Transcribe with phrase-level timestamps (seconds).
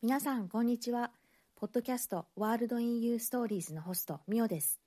[0.00, 1.10] 皆さんこんにちは。
[1.56, 4.80] ポッドキャスト World in You Stories のホストミオです。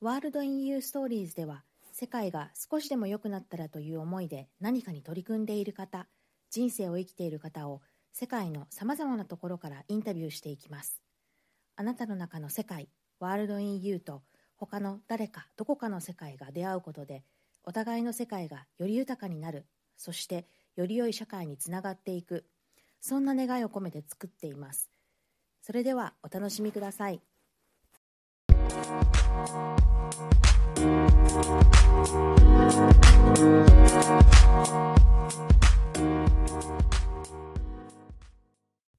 [0.00, 6.08] World in You Stories では世界が少しでも良くなったらという思いで何かに取り組んでいる方
[6.48, 7.82] 人生を生きている方を
[8.14, 11.02] 世界のさまざまなところからインタビューしていきます。
[11.76, 12.88] あなたの中の世界
[13.20, 14.22] World in You と
[14.56, 17.22] 他の誰かどこかの世界が出会うことで
[17.64, 19.66] お互いの世界がより豊かになる
[19.98, 22.46] そしてより良い社会につながっていく
[23.04, 24.88] そんな願いを込めて作っています。
[25.60, 27.20] それではお楽しみください。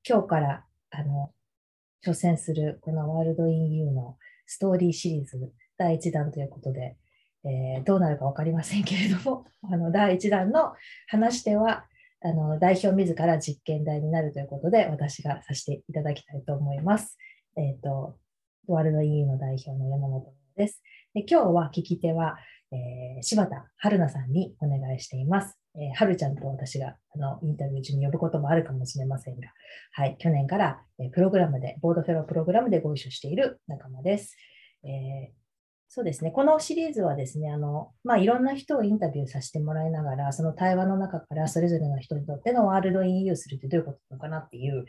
[0.06, 1.32] 今日からあの
[2.06, 6.98] 挑戦するこの World in You のストーリーシリーズ第1弾ということで、
[7.46, 10.74] えー、どうなるか分かりませんけれども、あの第1弾の
[11.08, 11.86] 話し手は
[12.24, 17.18] あの代表自ら実験台になるということで、私がさせていただきたいと思います。
[17.58, 18.16] えっ、ー、と、
[18.68, 20.82] ワールド EU の代表の山本です。
[21.14, 22.38] で今日は聞き手は、
[22.72, 25.58] えー、柴田春菜さんにお願いしています。
[25.76, 29.50] えー、春ちゃんと私があのインタビュー中に呼ぶこともあるかもしれませんが、
[29.92, 34.38] はい、去年から、え、プログラムで、ボードフェロープログラムでご一緒している仲間です。
[34.84, 35.43] えー、
[35.96, 36.32] そうですね。
[36.32, 44.88] このシリーズはですね、あの、まあ、いろんな人をインタビューさせてもらいながら、その対話の中からそれぞれの人にとっての World in You するってどういうことなのかなっていう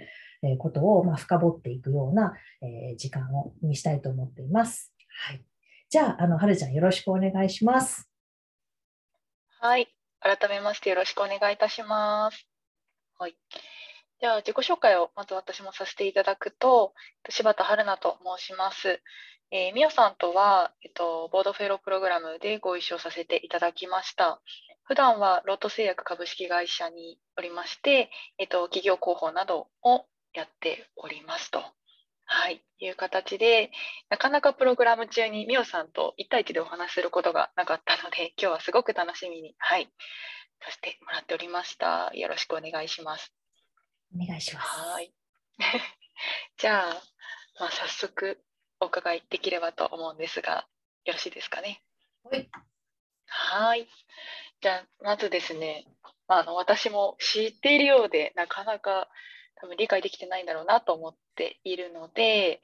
[0.57, 4.95] ことを、まあ、深掘っていくような、え、時間をにしたいと思っています。
[5.27, 5.45] はい。
[5.91, 8.09] じゃあ、あの、はるちゃんよろしくお願いします。
[9.61, 9.95] はい。
[10.21, 12.49] 改めましてよろしくお願いいたします。
[13.19, 13.37] はい。
[14.23, 16.95] では、自己紹介をまず私もさせていただくと、
[17.29, 19.03] 柴田春菜と申します。
[19.57, 24.43] えー、みおさんとは、えっと、ボードフェロープログラムでご一緒させていただきました。
[24.83, 31.63] 普段はロット製薬株式会社におりまして、えっと、企業広報などをやっておりますと。
[32.25, 33.71] はい、いう形で、
[34.09, 39.89] なかなかプログラム中にみおさんと1対1でお話しすることがなかったので、今日はすごく楽しみに、はい、
[40.65, 42.11] させてもらっておりました。
[42.13, 43.33] よろしくお願いします。
[44.13, 44.67] お願いします。
[44.67, 45.13] はい。
[46.59, 47.03] じゃあ、
[47.61, 48.43] まあ、早速
[48.81, 50.67] お伺いできればと思うんですが、
[51.05, 51.83] よろしいですかね？
[52.25, 52.49] はい。
[53.27, 53.89] はい。
[54.61, 55.87] じゃあ、まずですね、
[56.27, 59.09] あの私も知っているようで、なかなか
[59.57, 62.61] 多分理解できてないんだろうなと思っているので、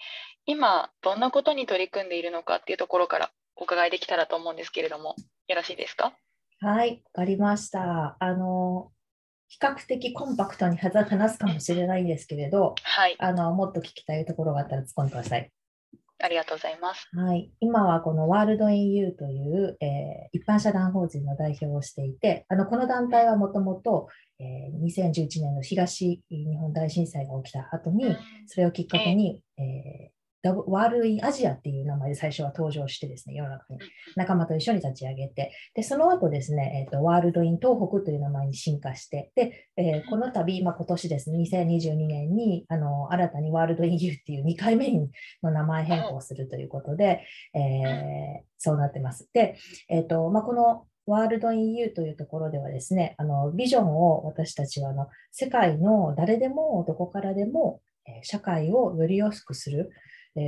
[0.47, 5.15] 今、どんなことに取り組んでいるのかっていうところからお伺いできたらと思うんですけれども、
[5.49, 6.13] よろしいですか？
[6.61, 8.17] はい、わかりました。
[8.19, 8.91] あの、
[9.49, 15.51] 比較的コンパクトに話すかもしれないんですけれど、はい、あのもっと聞きたいところがあったら突っ込んでください。
[16.23, 17.09] ありがとうございます。
[17.15, 24.09] はい、今はこの World in You という、えー、一般社団法人の代表をしていて、あのこの団体はもともと
[24.41, 28.17] 2011年の東日本大震災が起きた後に、
[28.47, 33.81] それをきっかけに、えー World in Asia っていう名前で最初は登場してですね、世の中に。
[34.17, 44.91] 仲間と一緒に立ち上げて、でその後ですね、えーと、 World in 東北という名前に進化して、でえー、この度、まあ、今年ですね、2022年にあの新たに World in You っていう2回目
[45.43, 47.25] の名前変更するということで、
[47.55, 49.29] えー、そうなってます。
[49.33, 49.57] で、
[49.89, 57.81] えーとまあ、この World in You というところではですね、あのビジョンを私たちはあの世界の誰でもどこからでも
[58.23, 59.91] 社会をより良くする、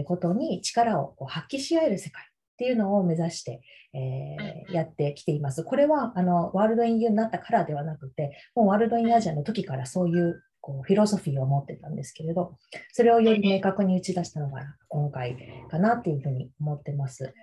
[0.04, 2.26] ことに力を発揮し合える世界っ
[2.56, 3.60] ていうのを目指して、
[3.94, 5.64] えー、やってきています。
[5.64, 12.56] これはあの World in You になったからではなくて、もう World in Asia の時からそういうこうフィロソフィーを持ってたんですけれど、
[12.92, 15.36] それをより明確に打ち出したのが今回
[15.70, 17.34] かなっていうふうに思ってます。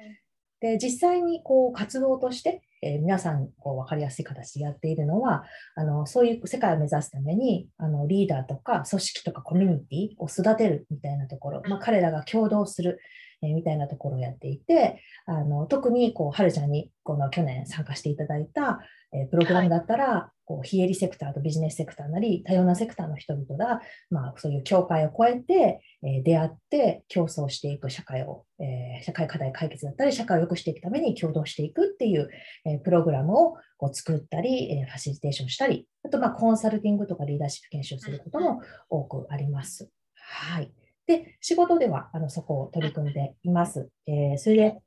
[0.61, 5.43] で実際にこう活動として、えー、皆さんこう分かりやすい形でやっているのは
[5.75, 12.99] あのそういう世界を目指すためにあのリーダーとか組織とかコミュニティを育てるみたいなところ、まあ、彼らが共同する、
[13.41, 18.79] えー、みたいなところをやっていてあの特にこうはるちゃんにこの去年参加していただいた、
[19.13, 32.29] えプログラムだったら、こう非営利セクターとビジネスセクターなり多様なセクターの人々が、まあ、そういう境界を越えて、え出会って競争していく社会を、え社会課題解決だったり社会を良くしていくために共同していくっていう、
[32.65, 39.89] えプログラムをこう作ったり、えファシリテーションしたりあとまあコンサルティングとかリーダーシップ研修することも多くあります。
[40.15, 40.71] はい、
[41.05, 43.89] で仕事ではあのそこを取り組んでいます。
[44.07, 44.77] えー、それで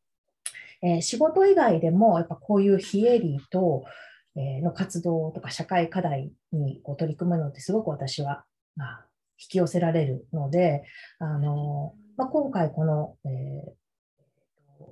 [0.83, 3.93] えー、仕事以外でも、やっぱこういう非営利と、えー、
[4.35, 8.45] の活動とか社会課題にこう取り組むのってすごく私は、
[8.77, 9.07] まあ、
[9.39, 10.85] 引き寄せられるので、
[11.19, 14.85] あのまあ、今回この、えー、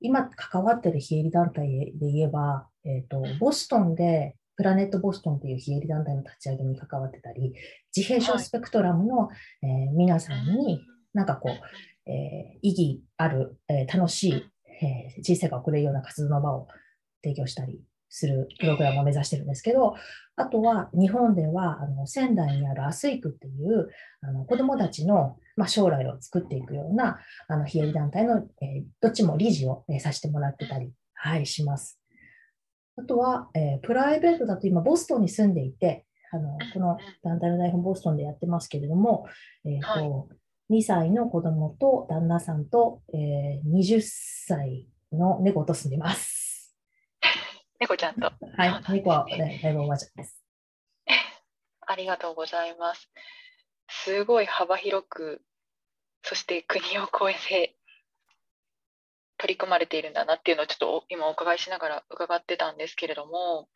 [0.00, 7.54] 今関わってる非営利団体で言えば、えーと、ボストンでプラネットボストンという非営利団体の立ち上げに関わってたり、
[7.94, 9.28] 自閉症スペクトラムの、
[9.62, 10.80] えー皆さんに、
[11.12, 16.68] なんかこう、えー意義ある、えー楽しい、えー人生が送れるような活動の場を
[17.22, 17.80] 提供したり
[18.14, 19.96] するプログラムを目指してるんですけど、
[20.36, 23.90] あとは日本ではあの仙台にあるアスイクっていう
[24.22, 27.18] あの子どもたちの、まあ、将来を作っていくような
[27.48, 32.00] あの非営利団体の、えーどっちも理事を、えーさせてもらってたり、はい、します。
[32.96, 39.26] あとは、えープライベートだと今ボストンに住んでいて、あのこの団体の代表ボストンでやってますけれども、
[39.64, 40.28] えーと
[40.70, 46.43] 2歳の子供と旦那さんと、えー20歳の猫と住んでます。
[47.84, 48.32] 猫ちゃんと。
[48.56, 50.42] はい、猫は、ね、だいぶおばあちゃんです。
[51.86, 53.10] ありがとうございます。
[53.88, 55.42] すごい幅広く、
[56.22, 57.76] そして国を越えて
[59.36, 63.68] 取り組まれているんだなっていうのをちょっと今お伺いしながら伺ってたんですけれども、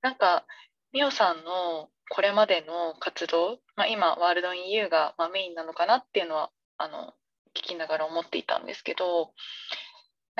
[0.00, 0.46] なんか、
[0.92, 7.12] ミオさんのこれまでの活動、まあ、今、 World in You がまあメインなのかなっていうのは、あの、
[7.54, 9.34] 聞きながら思っていたんですけど、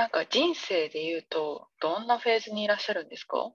[0.01, 3.53] なんか人生で言うと、どんなフェーズにいらっしゃるんですか？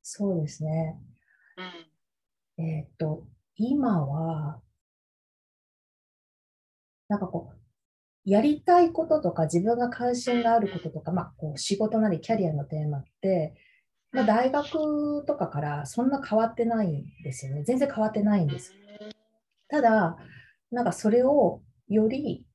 [0.00, 0.96] そうですね。
[2.56, 2.64] うん。
[2.64, 3.26] えーっと、
[3.56, 4.60] 今は、
[7.08, 13.56] なんかこう、やりたいこととか自分が関心があることとか、まあ、こう仕事なりキャリアのテーマって、
[14.12, 17.64] まあ、大学とかからそんな変わってないんですよね。
[17.64, 18.72] 全然変わってないんです。
[19.66, 20.16] ただ、
[20.70, 22.46] なんかそれをより、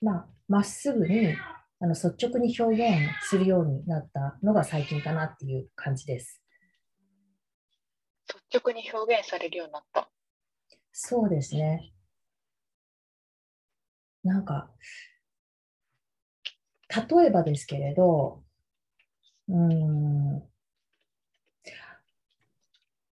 [0.00, 1.34] まあ、まっすぐに
[1.84, 6.42] あの率直に表現するようになったのが最近かなっていう感じです。
[8.50, 10.08] 率直に表現されるようになった。
[10.92, 11.92] そうですね。
[14.22, 14.70] なんか、
[16.88, 18.42] 例えばですけれど、
[19.48, 20.42] うーん、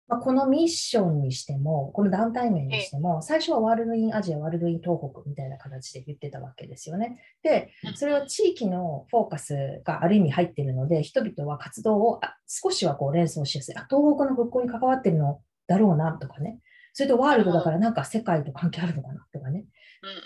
[0.09, 7.19] まあ、このミッションにしても、この団体名にしても、最初は World in Asia、World in 東北みたいな形で言ってたわけですよね。
[7.43, 13.77] で、それは地域のフォーカスがある意味入っているので、人々は活動をあ少しはこう連想しやすい。
[13.77, 16.59] あ、東北の復興に関わってるのだろうなとかね。
[16.99, 19.67] それとワールドだからなんか世界と関係あるのかなとかね。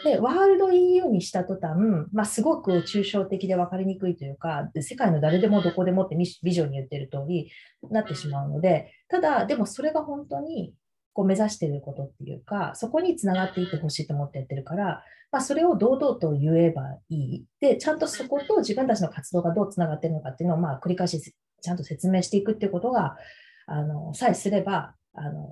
[0.05, 7.51] で、ワールド EU にした途端、まあ、すごく抽象的で分かりにくいというか、で世界の誰でもどこでもってビジョンに言ってる通り
[7.91, 10.73] なってしまうので、ただ、でもそれが本当に
[11.13, 17.45] こう目指していることっていうか、そこにつながっていってほしいと思ってやってるから、まあ、それを堂々と言えばいい。
[17.61, 23.19] で、ちゃんとそこと自分たちの活動がどうつながっているのかっていうのを、まあ、繰り返しちゃんと説明していくっていうことが、
[23.67, 25.51] あの、さえすれば、あの、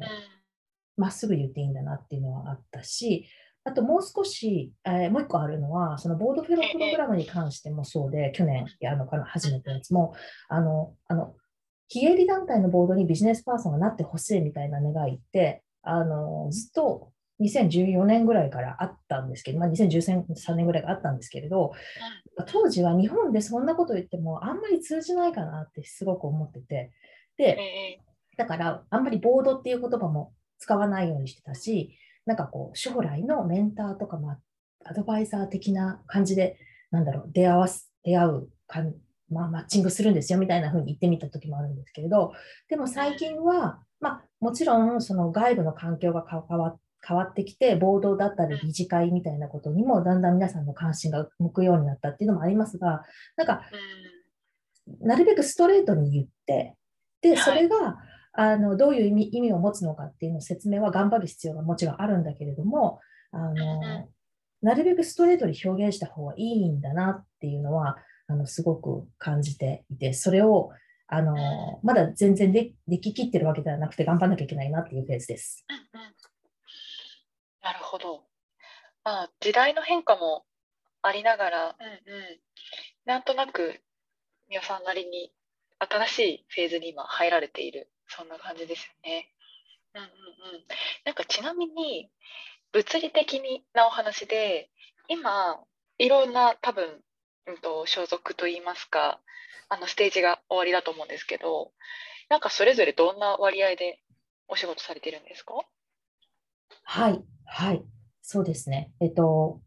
[1.00, 3.26] まっすぐ言っていいんだなっていうのはあったし、
[3.64, 10.14] あともう少し、えーもう一個あるのは、そのボードフェロープログラムに関してもそうで、去年やるのかな、初めてのやつも、
[10.49, 11.35] あの、あの、
[11.88, 21.73] 非営利団体のボードにビジネスパーソンがなってほしいみたいな願いって、あの、ずっと2014年ぐらいからあったんですけど、まあ、2013年ぐらいがあったんですけれど、
[22.47, 26.93] 当時は日本でそんなこと言ってもあんまり通じないかなってすごく思ってて、
[27.37, 27.99] で、
[28.37, 31.97] だからあんまりボードっていう言葉も使わないようにしてたし、
[32.27, 34.39] なんかこう、将来のメンターとか、まあ、
[34.85, 36.59] アドバイザー的な感じで、
[36.93, 38.95] なんだろう、出会わす、出会うかん、
[39.31, 42.33] まあ、マッチングするんですよみたいな風に言ってみた時もあるんですけれど、
[42.69, 53.02] でも最近は、まあ、もちろん、その外部の環境が変わ変わってきて、暴動だったり理事会みたいなことにも、だんだん皆さんの関心が向くようになったっていうのもありますが、
[53.37, 53.62] なんか、
[55.00, 56.76] なるべくストレートに言って、
[57.23, 57.99] で、それが、
[58.33, 63.01] あのどういう意味意味を持つのかっていうのを説明は頑張る必要がもちろんあるんだけれども、
[63.33, 64.09] あの
[64.63, 67.97] なるべくストレートに表現した方がいいんだなっていうのは、
[68.29, 70.71] あのすごく感じていて、それを
[71.09, 71.35] あの
[71.83, 75.65] まだ全然ででききってるわけではなくて、頑張らなきゃいけないなっていうフェーズです。
[75.69, 75.83] うんうん、
[77.63, 78.23] なるほど。
[79.03, 80.45] まあ、時代の変化も
[81.03, 81.75] ありながら、うんうん、
[83.07, 83.81] なんとなく、
[84.49, 85.33] みおさんなりに
[85.79, 89.33] 新しいフェーズに今入られている、そんな感じですよね。
[89.95, 90.11] うんうんう
[90.59, 90.64] ん。
[91.05, 92.11] なんかちなみに、
[92.73, 93.40] 物理的
[93.73, 94.71] なお話で、
[95.09, 95.64] 今、
[95.99, 97.00] いろんな多分、
[97.47, 99.21] うんと、所属といいますか、
[99.69, 101.73] あのステージが終わりだと思うんですけど、
[102.29, 104.00] なんかそれぞれどんな割合で
[104.49, 105.55] お仕事されてるんですか？
[106.85, 107.83] はい、はい、
[108.23, 108.93] そうですね。
[109.00, 109.61] えっと、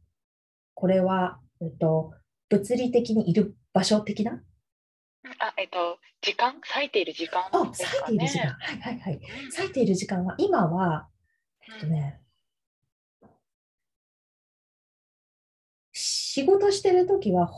[0.74, 2.14] これは、えっと、
[2.50, 4.42] 物理的にいる場所的な
[5.40, 6.56] あ、えっと、時間？
[6.74, 8.46] 割いている時間あ、です割いかている時間。
[8.46, 8.56] ね。
[8.60, 9.22] はいはいはい。
[9.58, 11.08] 割いている時間は、今は、
[11.74, 12.20] えっとね、
[15.94, 17.54] 仕事してるときはほ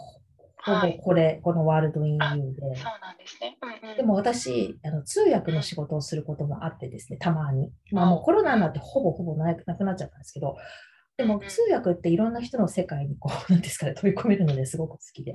[0.66, 2.76] ほぼこれ、このワールドインユーで。
[2.76, 3.58] そうなんですね。
[3.62, 7.72] うんうん、でも私あの、通訳の仕事をすることもあってですね、たまに。
[7.92, 10.58] まあもうコロナになってほぼほぼなくなっちゃったんですけど、
[11.18, 15.34] でも通訳っていろんな人の世界にこう、 なんですかね、飛び込めるのですごく好きで、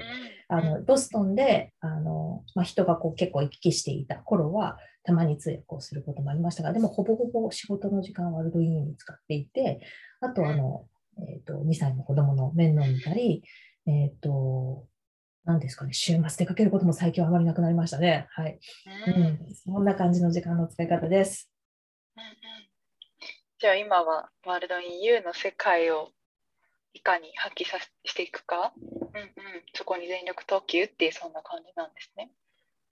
[0.48, 9.80] あのボストンであの、まあ、人がこう結構行き来していた頃は、たまに通訳をすることもありましたが、でもほぼほぼ仕事の時間はワールドインに使っていて、
[10.20, 10.86] あとあの、
[11.18, 13.42] えーと、2歳の子供の面倒を見たり、
[13.86, 14.86] えっ、ー、と、
[15.44, 18.26] 何ですかね、週末出かけることも最近はあまりなくなりましたね。
[18.30, 18.58] はい。
[19.06, 21.50] うん、そんな感じの時間の使い方です。
[23.60, 26.08] じゃあ今は World in You の世界を
[26.94, 27.76] いかに発揮さ
[28.06, 29.32] していくか、うんうん、
[29.74, 32.30] そこに全力投球っていうそんな感じなんですね。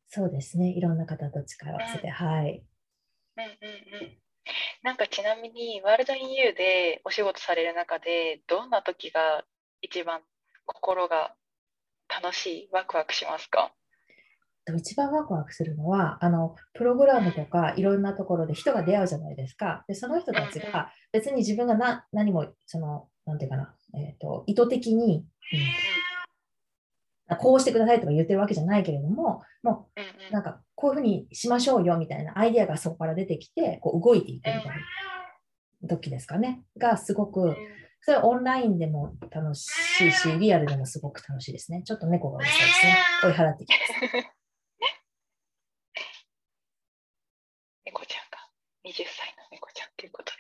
[0.09, 0.69] そうですね。
[0.69, 2.63] いろんな方と力を合わせて、うん、はい。
[3.39, 3.51] うんうん
[4.03, 4.19] うん。
[4.83, 9.45] なんかちなみに World in You でお仕事される中でどんな時が
[9.81, 10.21] 一番
[10.67, 11.35] 心が
[12.11, 12.69] 楽しい？
[12.73, 13.73] ワクワクしますか？
[14.77, 19.85] 一番ワクワクするのはあのプログラムとかいろんなところで人が出会うじゃないですか。
[19.89, 25.25] でその人たちが別に自分がな何もそのなんていうかな、えーと、意図的に、
[27.29, 29.89] うん、こうしてくださいとか言ってるわけじゃないけれどもも
[30.31, 34.65] うなんかこういうふうにしましょうよみたいなアイデアがそこから出てきてこう動いていくみたい
[35.83, 37.55] な時ですかねがすごく
[38.01, 39.69] それはオンラインでも楽し
[40.01, 41.83] いしリアルでもすごく楽しいですね。
[41.85, 42.97] ちょっと猫がうるさいですね。
[43.25, 43.83] 追い払っていきます。
[47.85, 48.39] 猫ちゃんが
[48.87, 50.39] 20歳の猫ちゃんということで。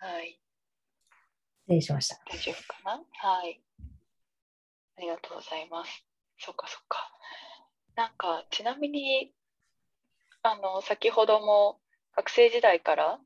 [0.00, 0.40] はい。
[1.68, 2.18] 失礼しました。
[2.26, 2.92] 大丈夫かな？
[2.92, 3.60] はい。
[4.96, 6.04] ありがとうございます。
[6.38, 7.12] そっかそっか。
[7.96, 9.34] なんか、ちなみに、
[10.42, 11.80] あの、先ほども
[12.16, 13.18] 学生時代から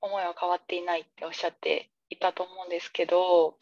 [0.00, 3.58] 思いは変わっていないっておっしゃっていたと思うんですけど、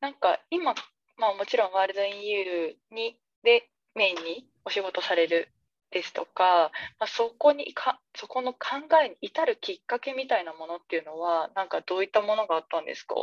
[0.00, 0.74] なんか今、
[1.18, 5.52] まあもちろんワールドインユーにでメインにお仕事される
[5.92, 8.58] ですとか、まあ、そこにかそこの考
[9.04, 13.14] えに至るきっかけみたいなものっていうのはなんかどういったものがあったんですか？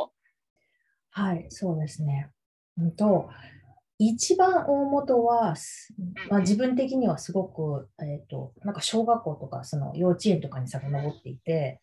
[1.10, 2.30] はいそうですね。
[2.78, 3.28] うんと
[4.02, 5.54] 一番大元は、
[6.30, 11.80] まあ、自分的にはすごく、えーと、なんか小学校とかその幼稚園とかに遡っていて、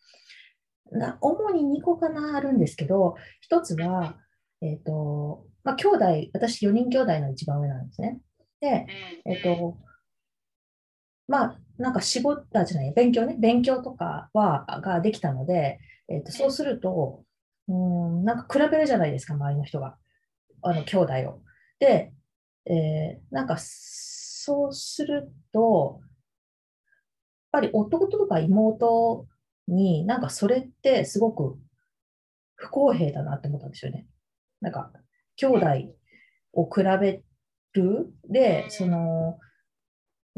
[0.90, 3.14] な主に2個かなあるんですけど、
[3.48, 4.16] 1つは、
[4.62, 8.18] えーとまあ、兄弟、私4人兄弟の一番上なんですね。
[8.60, 8.86] で、
[9.24, 9.76] えっ、ー、と、
[11.28, 17.22] まあ、なんか仕事じゃない、勉強ね、勉強とかは、ができたので、えー、とそうすると、
[17.68, 19.96] うん、なんか比べるじゃないですか、周りの人が、
[20.62, 21.42] あの、兄弟を。
[21.78, 22.12] で、
[22.64, 26.00] えー、なんか、そうすると、
[27.52, 29.26] やっぱり弟とか妹
[29.66, 31.58] に、なんかそれってすごく
[32.56, 34.06] 不公平だなって思ったんですよね。
[34.60, 34.90] なんか、
[35.36, 35.66] 兄弟
[36.54, 37.22] を比べ
[37.74, 38.12] る？
[38.28, 39.38] で、その、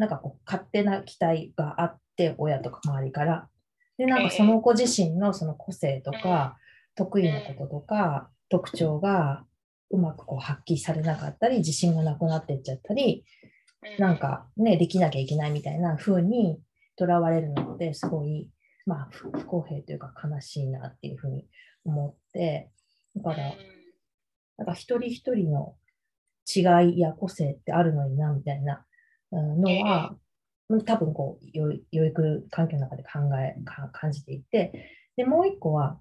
[0.00, 3.48] なんかこう勝手な期待があって親とか周りから。
[3.98, 6.56] でなんかその子自身のその個性とか
[6.94, 9.44] 得意なこととか特徴が
[9.90, 13.26] うまくこう発揮されなかったり自信がなくなっていっちゃったり
[13.98, 16.58] なんかねできなきゃいけないみたいな風に
[16.96, 18.48] とらわれるのですごい
[18.86, 21.46] まあ不公平というか悲しいなっていうふうに
[21.84, 22.70] 思って。
[23.16, 23.52] だから
[24.56, 25.74] なんか一人一人の
[26.46, 28.86] 違いや個性ってあるのになみたいな
[29.36, 30.16] のは、
[30.86, 33.56] 多分こう養育環境の中で考え
[33.92, 34.72] 感じていて
[35.16, 35.98] でもう一個は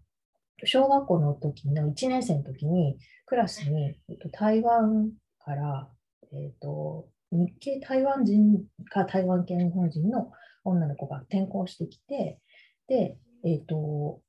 [0.63, 5.89] 小学校の時の1年生の時にクラスに、えっと、台湾から、
[6.33, 10.31] えっと、日系台湾人か台湾系日本人の
[10.63, 12.39] 女の子が転校してきて
[12.87, 14.21] で、えっと、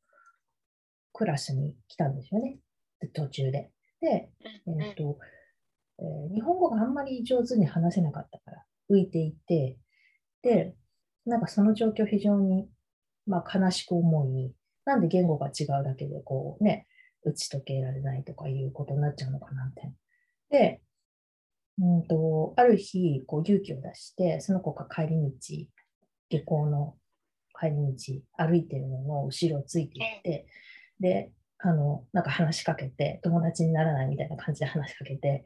[1.12, 2.58] クラスに来たんですよね。
[3.14, 3.70] 途中で。
[4.00, 4.30] で、
[4.66, 5.18] えっと
[5.98, 9.78] えー、日本語があんまり上手に話せなかったから浮いていて、
[10.42, 10.74] で、
[11.26, 12.68] なんかその状況非常に、
[13.26, 14.52] まあ、悲しく思い、
[14.84, 16.86] なんで言語が違うだけでこうね、
[17.22, 19.92] 打ち解けられないとかいうことになっちゃうのかなって。
[20.50, 20.80] で、
[21.78, 25.30] うんと、ある日、こう勇気を出して、その子が帰り道、
[26.28, 26.96] 下校の
[27.58, 30.46] 帰り道、歩いてるのの後ろをついていって、
[30.98, 35.44] で、あの、なんか話しかけて、友達にならないみたいな感じで話しかけて、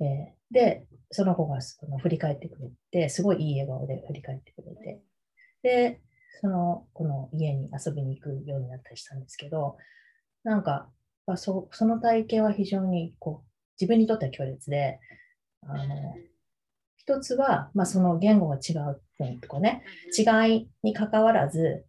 [0.00, 5.02] えー、で、その子がその振り返ってくれて、すごいいい笑顔で振り返ってくれて、
[5.62, 6.00] で、
[6.40, 9.76] そのこの家に遊びに行くようになったりしたんですけど、
[10.44, 10.88] なんか、
[11.26, 13.48] まあ、そその体験は非常にこう
[13.80, 15.00] 自分にとっては強烈で、
[15.62, 16.14] あの
[16.96, 19.00] 一つは、まあ、その言語が違う
[19.40, 19.82] とかね、
[20.16, 21.84] 違いにかかわらず、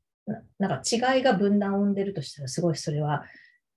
[0.58, 0.82] なんか
[1.15, 3.24] 違いが分断を生んでるとしたら、すごいそれは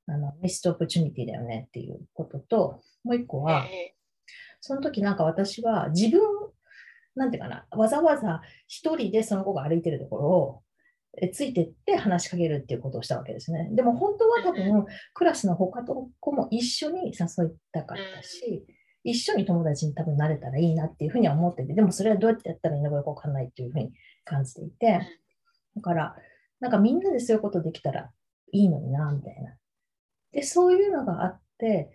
[0.07, 3.67] あのミストオプチュニティだよねっていうことと、もう一個は、
[4.67, 6.23] その時なんか私は自分、
[7.17, 10.63] なんていうかな、わざわざ一人でその子が歩いてるところを
[11.35, 13.69] ついてって話しかけるっていうことをしたわけですね。
[13.73, 18.65] でも本当は多分、クラスの他の子も一緒に誘いたかったし、
[19.03, 23.93] 一緒に友達に多分なれたらいいなっていうふうには思ってて、でもそれはどうやってやったらいいのかよくわかんないっていうふうに
[24.25, 25.01] 感じていて、
[25.77, 26.17] だから、
[26.61, 28.11] なんかみんなでそういうことできたら
[28.51, 29.55] いいのにな、みたいな。
[30.33, 31.91] で、そういうのがあって、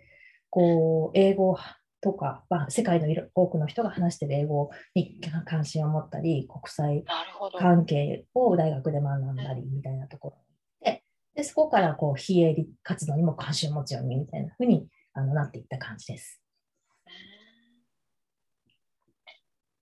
[0.50, 1.58] こう、英語
[2.00, 7.04] とか、まあ、世界の多くの人が話している英語に関心を持ったり、国際
[7.58, 10.36] 関係を大学で学んだりみたいなとこ
[10.82, 11.04] ろで、
[11.34, 16.40] でそこからこう非営利活動にも関心を持つようにみたいなふうにあのなっていった感じです。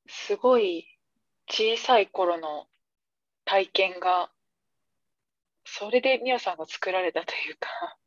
[0.09, 0.87] すごい
[1.49, 2.67] 小さい頃の
[3.45, 4.31] 体験が、
[5.65, 7.99] それでミオさんが作られたというか。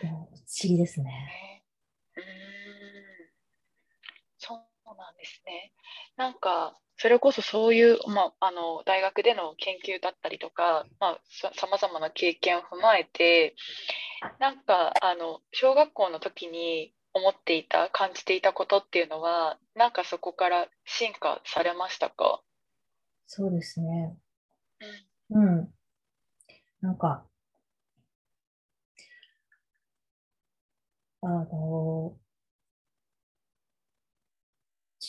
[0.00, 0.24] 不思
[0.62, 1.64] 議ですね。
[2.16, 2.49] うん
[4.90, 5.72] そうなんですね。
[6.16, 13.54] なんか、それこそそういう、まあ、あの大学での研究だったりとか、まあ、さまざまな経験を踏まえて、
[14.40, 22.42] なんかあの小学校の時に思っていた、感じていたことっていうのは、なんかそこから進化されましたか？
[23.26, 24.16] そうですね。
[25.30, 25.58] うん。
[25.58, 25.74] うん、
[26.80, 27.24] なんか、
[31.22, 31.46] あの、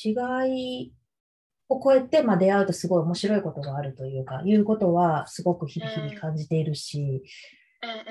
[0.03, 0.93] 違い
[1.69, 7.23] を超えて、まあ、出会うとすごい面白いことがあるというか、いうことはすごく日々感じているし、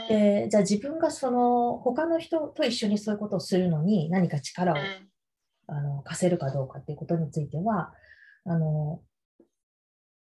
[0.09, 4.77] でじゃあ自分がその他の人と一緒にそういうことをするのに何か力を
[5.69, 7.93] あの貸せるかどうかっていうことについては、
[8.45, 9.01] あの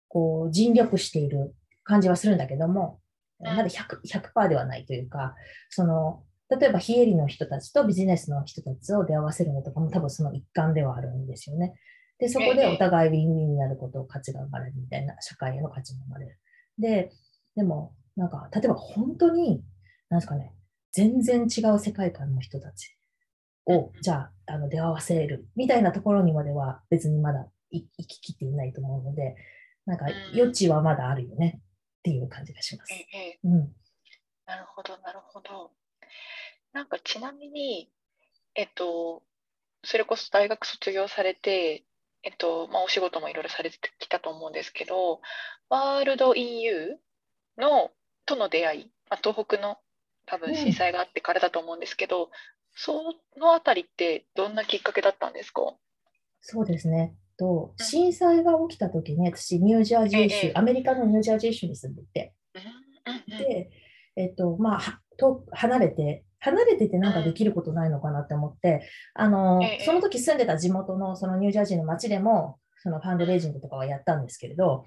[0.09, 3.01] こう尽力している感じはするんだけども、
[3.41, 5.35] まだ 100%, 100ではないというか、
[5.69, 11.75] その例えば、非営利の人たちとビジネスの人たちを出会わせるのとかも多分その一環ではあるんですよね。
[12.19, 16.39] で、そこでお互いウィンウィンになることを価値が生まれるみたいな、社会への価値が生まれる。
[16.79, 17.11] で、
[17.57, 19.65] でも、なんか、例えば本当に、
[20.09, 20.53] なんですかね、
[20.93, 22.97] 全然違う世界観の人たち
[23.67, 29.35] を、じゃあ、あの出会わせるみたいなところにまでは別にまだ行ききっていないと思うので、
[29.85, 31.63] なんか余地はまだあるよねっ
[32.03, 32.95] ていう感じがします。
[33.45, 33.75] うん、
[34.47, 35.73] なるほど、なるほど。
[36.77, 37.89] なんかちなみに、
[38.55, 39.23] えっと、
[39.83, 41.85] それこそ大学卒業されて、
[42.23, 45.23] えっと、まあ、お仕事もいろいろされてきたと思うんですけど、
[45.71, 46.99] ワールド EU
[47.57, 47.93] の
[48.27, 49.79] との出会い、まあ、東北の
[50.27, 52.29] 多分震災があってからだと思うんですけど、うん、
[52.75, 55.63] そのあたりってどんなきっかけだったんですか？
[56.43, 57.15] そうですね。
[57.39, 63.71] と震災が起きた時に私ニュージャージー州、ええ、アメリカのニュージャージー州に住んでいて、うんうん、で、
[64.17, 74.85] えっとまあ、と離れて離れててなんかできることないのかなって思って、あの、その時住んでた地元のそのニュージャージーの街でも、そのファンドレイジングとかはやったんですけれど、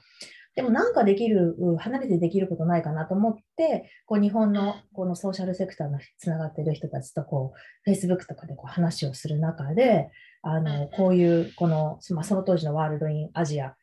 [0.55, 7.53] でもなんかできる、離れてできることないかなと思って、こう日本のこのソーシャルセクターのつながってる人たちとこ
[7.85, 10.09] う、Facebook とかでこう話をする中で、
[10.41, 13.75] あの、こういう、この、まあ、その当時のワールドインアジア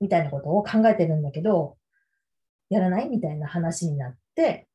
[0.00, 1.76] みたいなことを考えてるんだけど、
[2.68, 4.68] やらないみたいな話になって、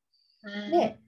[0.70, 0.98] で、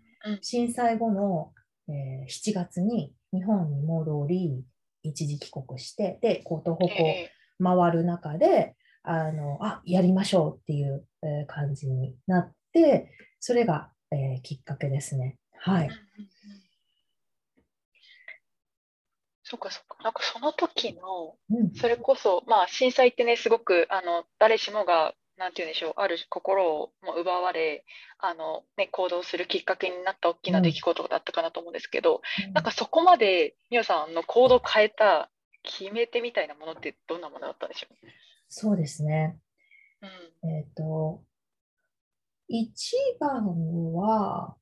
[0.40, 1.52] 震災後の、
[1.88, 4.64] えー、7月に日本に戻り、
[5.02, 15.38] 一時帰国して、で、こう、東北を回る中で、あの、あ、やりましょうっていう、えー、感じになって、それが、えー、きっかけですね。
[15.60, 15.90] はい。
[19.42, 19.96] そっかそっか。
[20.02, 21.36] なんかその時の、
[21.74, 27.84] それこそ、まあ震災ってね、すごく、あの、誰しもがなんて言うんでしょう、ある心をも奪われ、
[28.18, 35.30] あの、ね、行動するきっかけになった大きな出来事だったかなと思うんですけど、うん、なんかそこまで、みおさんの行動を変えた
[35.62, 37.94] 決め手みたいなものってどんなものだったんでしょう？
[38.48, 39.38] そうですね。
[40.42, 41.22] うん、えっ、ー、と、
[42.48, 44.56] 一番は、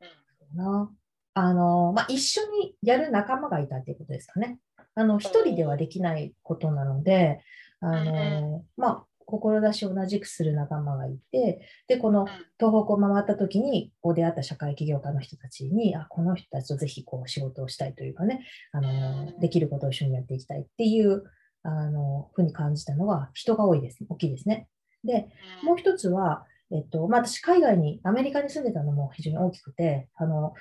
[0.00, 0.90] うん、な、
[1.34, 4.58] あの、まあ、一緒にやる仲間がいたっていうことですかね。
[4.94, 7.40] あの、一人ではできないことなので、
[7.80, 12.24] あの、まあ、志を同じくする仲間がいて、で、この
[12.58, 21.24] 東北を回った時に、こう出会った社会起業家の人たちに、あ、この人たちとぜひこう仕事をしたいというかね、あの、できることを一緒にやっていきたいっていう、
[21.62, 23.98] あの、ふうに感じたのは、人が多いです。
[24.08, 24.66] 大きいですね。
[25.04, 25.28] で、
[25.62, 30.54] もう一つは、えっと、まあ、私、海外に、アメリカに住んでたのも非常に大きくて、あの、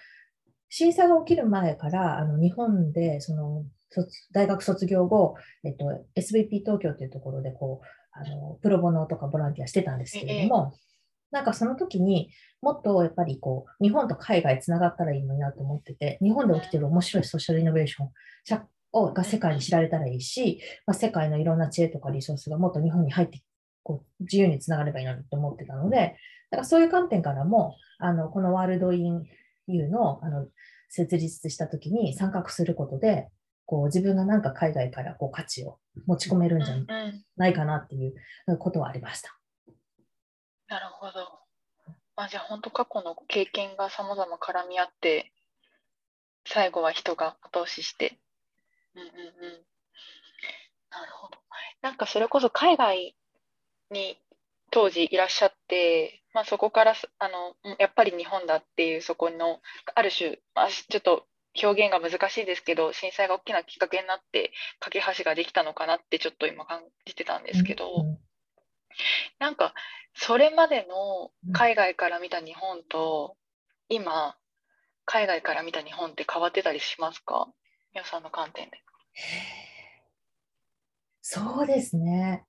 [0.69, 3.65] 震災が起きる前から、あの、日本で、その、
[4.33, 5.85] 大学卒業後、えっと、
[6.17, 7.87] SVP 東京というところで、こう、
[8.19, 10.73] あのプロボノとかボランティアしてたんですけれども、
[11.31, 12.29] なんかその時に
[12.61, 18.09] もっとやっぱりこう日本と海外つながったらいいのになと思ってて、日本で起きてる面白いソーシャルイノベーション
[18.93, 23.41] をが世界に知られたらいいし、まあ、世界のいろんな知恵とかリソースがもっと日本に入って
[23.83, 26.17] こう自由につながればいいのにと思ってたので、
[26.49, 29.23] だからそういう観点からも、あのこのワールドイン
[29.67, 30.47] U のあの
[30.89, 33.27] 設立した時に参画することで、
[33.67, 35.77] こう自分がなんか海外からこう価値を
[36.07, 36.75] 持ち込めるんじゃ
[37.35, 38.15] ないかなっていう
[38.57, 39.37] ことはありました。
[40.69, 41.11] なるほど。
[42.15, 45.31] まあ、じゃあ本当過去の経験がさまざま絡み合って、
[46.45, 48.17] 最後は人が後押しして。
[48.95, 49.13] うんうんうん。
[50.89, 51.37] なるほど。
[51.81, 53.15] なんかそれこそ海外
[53.91, 54.17] に
[54.71, 59.59] 当時いらっしゃって、まあ、そこからあのやっぱり日本だっていうそこの
[59.93, 61.25] ある種、まあ、ちょっと
[61.61, 68.17] 表現が難しいですけど震災が大きなきっかけになって架け橋ができたのかなってちょっと今感じてたんですけど、うん、
[69.39, 69.73] なんか
[70.13, 73.35] それまでの海外から見た日本と
[73.89, 74.35] 今
[75.05, 77.47] 海外から見た日本って変わってたりしますか？
[77.93, 78.81] 皆さんの観点で。
[81.21, 82.45] そうですね。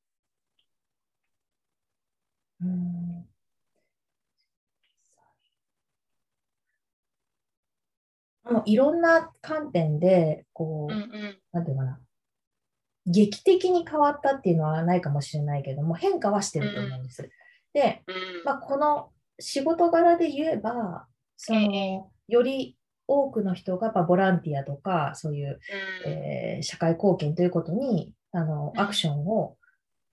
[2.61, 3.18] うん
[8.51, 12.01] もういろんな観点で、こう、うんうん、なんていうかな、
[13.07, 17.23] 劇的に変わったっていうのはないかもしれないけども、変化はしてると思うんです。
[17.23, 17.31] うん、
[17.73, 18.03] で、
[18.45, 21.07] まあ、この仕事柄で言えば、
[21.37, 25.61] その、より多くの人がやっぱボランティアとか、そういう、
[26.07, 29.57] うん、えー、社会貢献ということに、あの、アクションを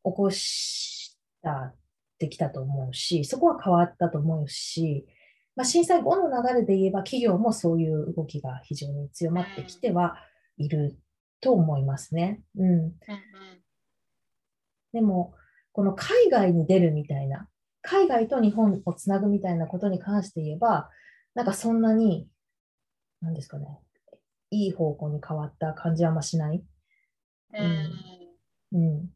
[0.03, 1.75] 起こしたっ
[2.17, 5.05] てきたと思うし、そこは変わったと思うし、
[5.55, 10.17] まあ、震災後の流れで言えば、企業もそういう動きが非常に強まってきては
[10.57, 10.97] いる
[11.39, 12.41] と思いますね。
[12.57, 12.93] うん。
[14.91, 15.33] でも、
[15.71, 17.47] この海外に出るみたいな、
[17.81, 20.89] 海外と日本をつなぐみたいなことに関して言えば、
[21.35, 22.27] なんかそんなに、
[23.21, 23.67] なんですかね、
[24.51, 26.63] いい方向に変わった感じはあんましない。
[27.53, 28.79] うん。
[28.79, 29.09] うん。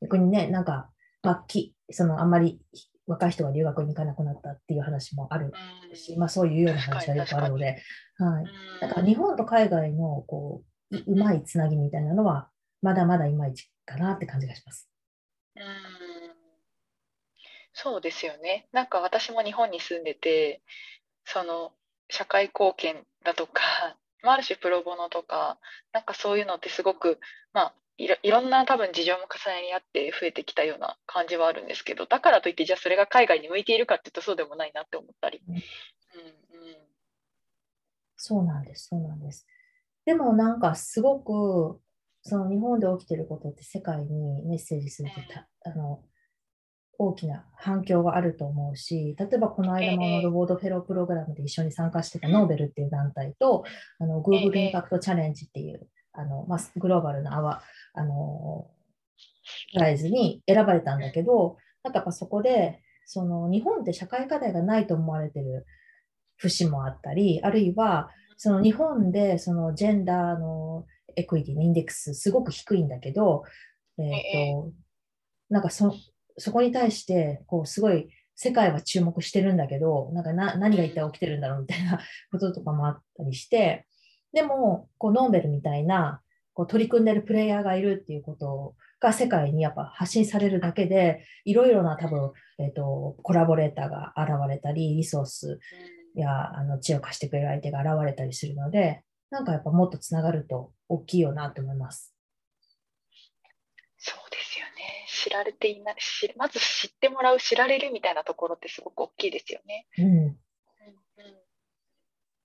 [0.00, 0.90] 逆にね、なんか、
[1.22, 2.60] まあ、きそのあんまり
[3.06, 5.52] 若い人が留学に行かなくなったっていう話もある
[5.94, 7.82] し、まあ、そういうような話がよくあるので、
[8.18, 8.44] はい、
[8.80, 12.48] だから日本と海外のこううまいつなぎみたいなのは、
[12.82, 14.88] まだまだいまいちかなって感じがします。
[15.56, 15.62] うん。
[17.72, 18.68] そうですよね。
[18.72, 20.62] なんか私も日本に住んでて、
[21.24, 21.72] その
[22.08, 23.62] 社会貢献だとか、
[24.22, 25.58] ある種プロボノとか、
[25.92, 27.20] なんかそういうのってすごく、
[27.52, 35.42] まあ、いろいろんな多分事情も重ねにあって増えてきたような感じはあるんですけどだからといってじゃあそれが海外に向いているかっていうとそうでもないなって思ったり。
[35.48, 35.62] うん、うん、
[38.16, 39.46] そうなんですそうなんです。
[40.04, 41.80] でもなんかすごく
[42.22, 46.02] その日本で起きてることって世界にメッセージするとた、うん、あの
[46.98, 53.64] 大きな反響があると思うし、例えばこの間もロボードフェロープログラムで一緒に参加してたノーベルっていう団体と、
[53.98, 57.62] あの Google インパクトチャレンジっていうあの、まあ、グローバルなアワ
[57.96, 58.70] あの
[59.72, 65.66] プライズに選ばれたんだけど、なんかやっぱそこで、その日本って社会課題がないと思われてる
[66.36, 70.84] 節もあったり、あるいはその日本でそのジェンダーの
[71.16, 73.44] エクイティのインデックスすごく低いんだけど、
[73.98, 74.72] えーと、
[75.48, 75.94] なんかそ
[76.36, 83.86] そこに対してこうすごい世界は注目してるんだけど、なんかな何が一体起きてるんだろうみたいなこととかもあったりして、
[84.32, 86.20] でもこうノーベルみたいな
[86.56, 95.60] こう取り組んでるプレイヤーがいるっていうことが世界にやっぱ発信されるだけで、いろいろな多分、えっ、ー、と、コラボレーターが現れたり、リソース
[96.14, 102.14] やあの知恵を貸してくれる相手が現れたりするので、なんかやっぱもっとつながると大きいよなと思います。
[103.98, 105.06] そうですよね。
[105.08, 105.96] 知られていない、
[106.38, 109.86] まず知ってもらう、知られるみたいなところってすごく大きいですよね。
[109.98, 110.06] うん。
[110.06, 110.34] うんうん、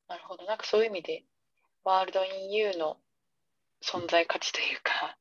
[0.10, 0.45] なるほど。
[0.45, 1.24] なんかそういう意味で、
[1.86, 2.97] World in You の
[3.84, 5.17] 存在価値というか、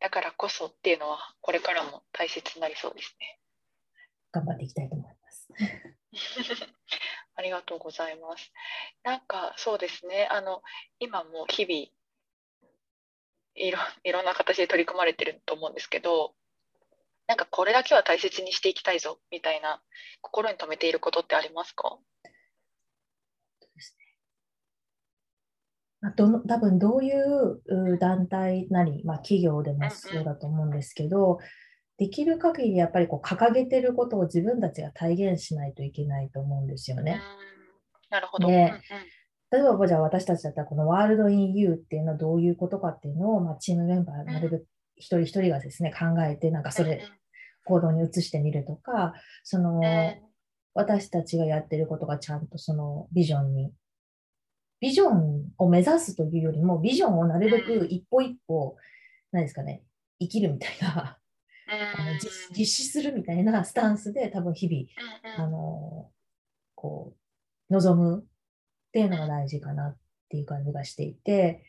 [0.00, 3.40] だからこそっていうのは、これからも大切になりそうですね。
[4.32, 5.48] 頑張っていきたいと思います。
[7.36, 8.52] ありがとうございます。
[9.02, 10.62] なんかそうですね、あの
[10.98, 11.96] 今も日々
[13.54, 16.34] いろいろんな形で取り組まれてると思うんですけど、
[17.26, 19.82] なんかこれだけは大切にしていきたいぞみたいな
[20.20, 21.98] 心に留めていることってありますか？
[26.16, 31.38] ど多分どういう団体なり、まあ、企業でもそうだと思うんですけど、
[31.98, 37.20] できる限りやっぱりこう掲げてることを自分たちが体現しないといけないと思うんですよね。
[38.10, 38.48] なるほど。
[38.48, 38.72] で、
[39.50, 47.02] 例えばじゃあ私たちだったらこの World in You っていうのはどういうことかっていうのを、まあ、チームメンバーなるべく一人一人がですね考えてなんかそれ
[47.64, 49.80] 行動に移してみるとか、その、
[50.74, 53.72] 私たちがやってることがちゃんとそのビジョンに、
[54.80, 58.76] ビジョンを目指すというよりも、ビジョンをなるべく一歩一歩、
[59.32, 59.82] 何ですかね、
[60.20, 61.18] 生きるみたいな、
[61.68, 62.18] あの
[62.56, 66.10] 実施するみたいなスタンスで多分日々、あの、
[66.74, 67.14] こ
[67.68, 68.24] う、望むっ
[68.92, 69.96] ていうのが大事かなっ
[70.28, 71.64] ていう感じがしていて、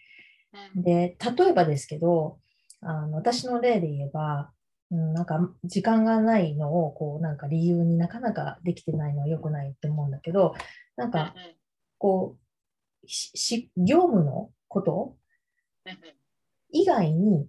[0.76, 2.40] で、例えばですけど、
[2.82, 4.52] あの私の例で言えば、
[4.92, 10.56] うん、なんか時間がないのをこうなんか理由になかなかできてないのは良くないって思うんだけど、
[10.96, 11.34] なんか
[11.98, 12.47] こう、
[13.08, 15.16] し業務のこと？
[16.72, 17.48] 以外に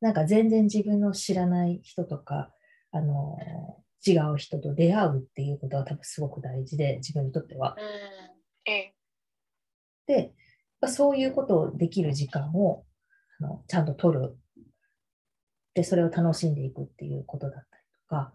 [0.00, 2.52] なんか全然自分の知らない人とか、
[2.90, 3.38] あの
[4.06, 7.76] 違う人と出会うっていうことは多分すごく大事で、自分にとっては。
[10.06, 10.34] で、
[10.86, 12.84] そういうことをできる時間を
[13.40, 14.36] あのちゃんと取る。
[15.74, 18.34] で、それを楽しんでいくっていうことだったりとか、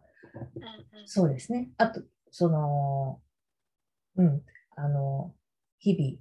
[1.05, 1.69] そうですね。
[1.77, 2.01] あと、
[2.31, 3.21] その、
[4.15, 4.41] うん、
[4.75, 5.33] あの、
[5.79, 6.17] 日々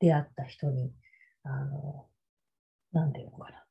[0.00, 0.92] 出会った人に、
[1.44, 2.06] あの、
[2.92, 3.64] なんていうのかな。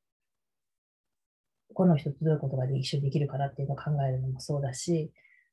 [1.74, 5.12] この人とどういうことが一緒にできるかなっていうのを考えるのもそうだし、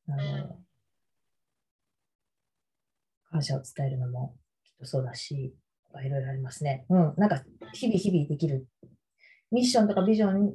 [0.08, 0.58] あの、
[3.30, 5.54] 感謝を伝えるのもきっとそうだし、
[6.04, 6.84] いろいろありますね。
[6.88, 8.66] うん、なんか日々日々できる
[9.50, 10.54] ミッションとかビジョン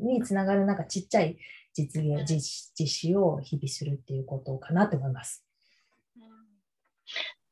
[0.00, 1.38] につながるなんかちっちゃい
[1.74, 5.44] 実現実実施を日々するっていうことかなと思います。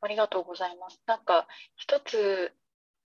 [0.06, 1.00] うん、ありがとうございます。
[1.06, 2.52] なんか一つ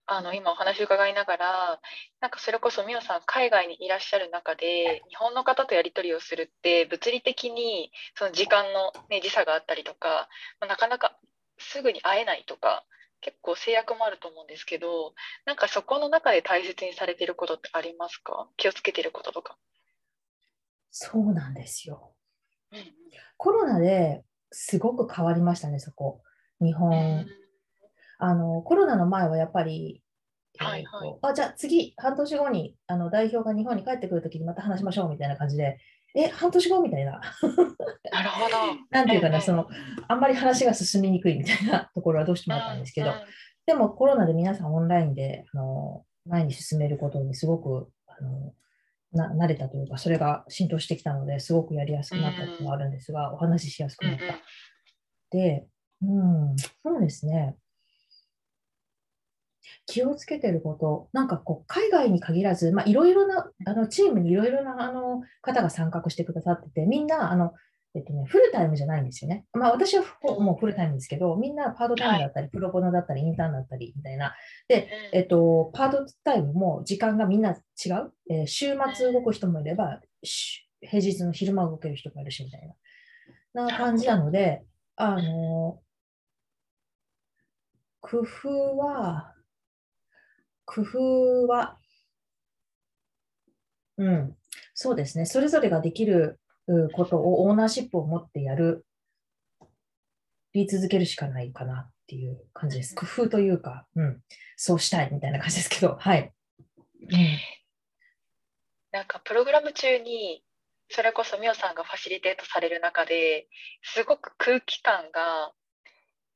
[0.07, 1.81] あの今お話伺いながら
[2.21, 10.29] なんかそれこそ美桜さん海外にいらっしゃる中で日本の方とやり取りをするって物理的にその時間の、ね、時差があったりとか、
[10.61, 11.17] まあ、なかなか
[11.59, 12.85] すぐに会えないとか
[13.21, 18.49] 結構制約もあると思うんですけどなんかそこの中で大切にされていることってありますか？
[18.57, 19.57] 気をつけていることとか。
[20.91, 22.15] そうなんですよ。
[22.73, 22.79] うん、
[23.37, 26.21] コロナですごく変わりましたね、そこ。
[26.61, 26.91] 日本。
[26.91, 27.27] うん、
[28.19, 30.03] あのコロナの前はやっぱり、
[30.59, 35.79] はいはい、あじゃあ次、半年後にあの代表が日本に帰ってくるときにまた話しましょうみたいな感じで、
[36.15, 37.13] え、半年後みたいな。
[37.13, 38.57] なるほど。
[38.91, 39.69] なんていうかな、その、
[40.09, 43.13] あんまり話が進みにくいみたいなところはどうしてもあったんですけど、
[43.67, 48.53] でもコロナで皆さんオンラインで、あの、前に進めることにすごく、あの、
[49.13, 54.25] な慣れたというか、それが浸透してきたので、すごくやりやすくなったっていうのがあるんですが、お話ししやすくなった。
[55.31, 55.67] で、
[56.03, 57.57] うん、そうですね。
[59.87, 67.53] 気をつけてること、なんかこう海外に限らず、まあ、いろいろなあのチームにいろいろなあの方が参画してくださってて、みんなあの、
[67.95, 69.47] えっとね、フルタイムじゃないんですよね。
[69.53, 74.35] まあ、私はもうフルタイムですけど、みんなパートタイムだったり、プロボノだったり、インターンだったりみたいな。
[74.69, 78.13] で、えっと、パートタイムも時間がみんな違う。
[78.31, 80.01] えー、週末動く人もいれば、
[80.83, 82.75] 平日の昼間動ける人もいるしみたい
[83.55, 83.67] な。
[83.67, 84.63] な感じなので、
[84.95, 85.81] あの、
[88.01, 89.35] 工夫は、
[90.65, 91.79] 工夫は、
[93.99, 94.37] うん、
[94.75, 95.27] そうですね。
[95.27, 96.41] それぞれができる
[96.95, 98.87] ことをオーナーシップを持ってやる、
[100.53, 102.95] 言い続けるしかないかなっていう感じです。
[102.95, 104.21] 工夫というか、うん、
[104.57, 106.33] そうしたいみたいな感じですけど、 はい。
[107.03, 107.39] うん、
[108.93, 110.45] なんかプログラム中に
[110.89, 113.49] それこそミオさんがファシリテートされる中で
[113.83, 115.53] すごく空気感が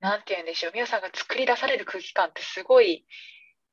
[0.05, 0.73] 何て言うんでしょう。
[0.75, 3.07] ミオさんが作り出される空気感ってすごい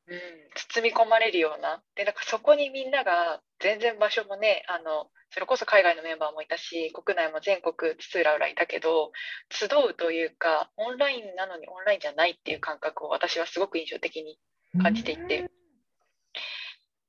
[0.08, 0.20] うん、
[0.56, 1.82] 包み込まれるような。
[1.96, 9.12] でなんかそこにみんなが全然場所もねあのそれこそ海外のメンバーもいたし国内も全国津々浦々いたけど
[9.50, 14.38] 集うというかオンラインなのにオンラインじゃないっていう感覚を私はすごく印象的に
[14.82, 15.50] 感じていて、うん、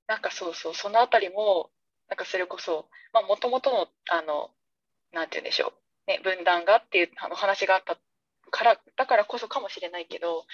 [0.07, 1.71] なんかそうそうその辺りも
[2.09, 2.89] なんかそれこそ
[3.27, 4.51] もともとのあの
[5.13, 5.73] なんて言うんでしょ
[6.07, 7.99] う、ね、分断がっていうあの話があった
[8.53, 10.45] からだからこそかもしれないけど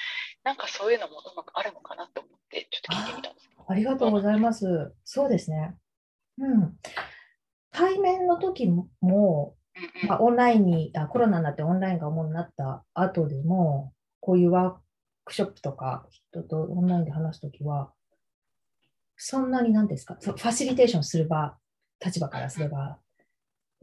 [0.45, 4.95] なんかそういうのもうまくあるのかなと思ってちょっと聞いてみたんですありがとうございます。
[5.05, 5.75] そうですね。
[6.39, 6.77] うん。
[7.71, 14.75] 対面の時も、うんうん、まあ、オンラインにあ、コロナになってオンラインが主になった後でも、こういうワー
[15.27, 17.93] クショップとか人とオンラインで話すときは、
[19.19, 21.59] そんなに何ですか、ファシリテーションする場、
[22.03, 22.99] 立場からすれば、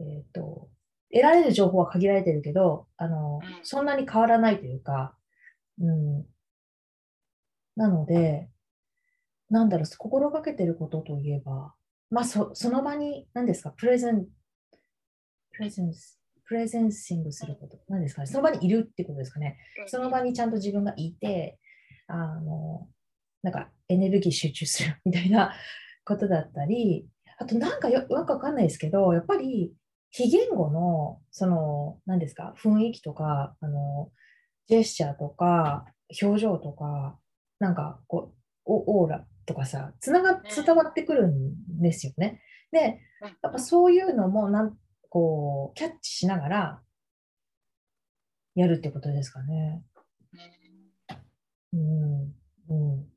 [0.00, 0.68] えっ、ー、と、
[1.12, 5.16] 得られる情報は限られてるけど、あの、そんなに変わらないというか、
[5.80, 6.26] うん。
[7.76, 8.48] なので、
[9.50, 11.74] なんだろう、心がけてることといえば、
[12.10, 14.26] まあ、そその場に、何ですか、プレゼン、
[15.52, 19.58] プレゼンス、プレゼンシングすること、何ですかね、その場にいるってことですかね。
[19.86, 21.58] その場にちゃんと自分がいて、
[22.08, 22.88] あの、
[23.42, 25.54] なんかエネルギー集中するみたいな
[26.04, 29.72] ことだったり、あとなんかよ、なんかわかんないですけど、やっぱり
[30.10, 34.10] 非言語の、その、何ですか、雰囲気とか、あの、
[34.66, 35.86] ジェスチャーとか、
[36.22, 37.18] 表情とか、
[37.58, 42.40] なんか、こう、オーラとかさ、つなが、伝わってくるんですよね。
[42.72, 43.00] で、
[43.42, 44.76] やっぱそういうのも、なん、
[45.08, 46.82] こう、キャッチしながら、
[48.54, 49.82] やるってことですかね。
[51.72, 52.34] うん。
[52.68, 53.15] うん。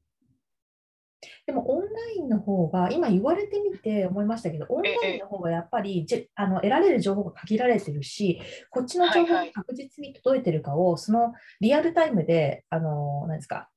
[1.50, 13.68] でもオンラインの方が、今言われてみて思いましたけど、オンラインの方がやっぱりじあの得られる情報が限られてるし、こっちの情報が確実に届いてるかを、そのリアルタイムで、あの、何ですか、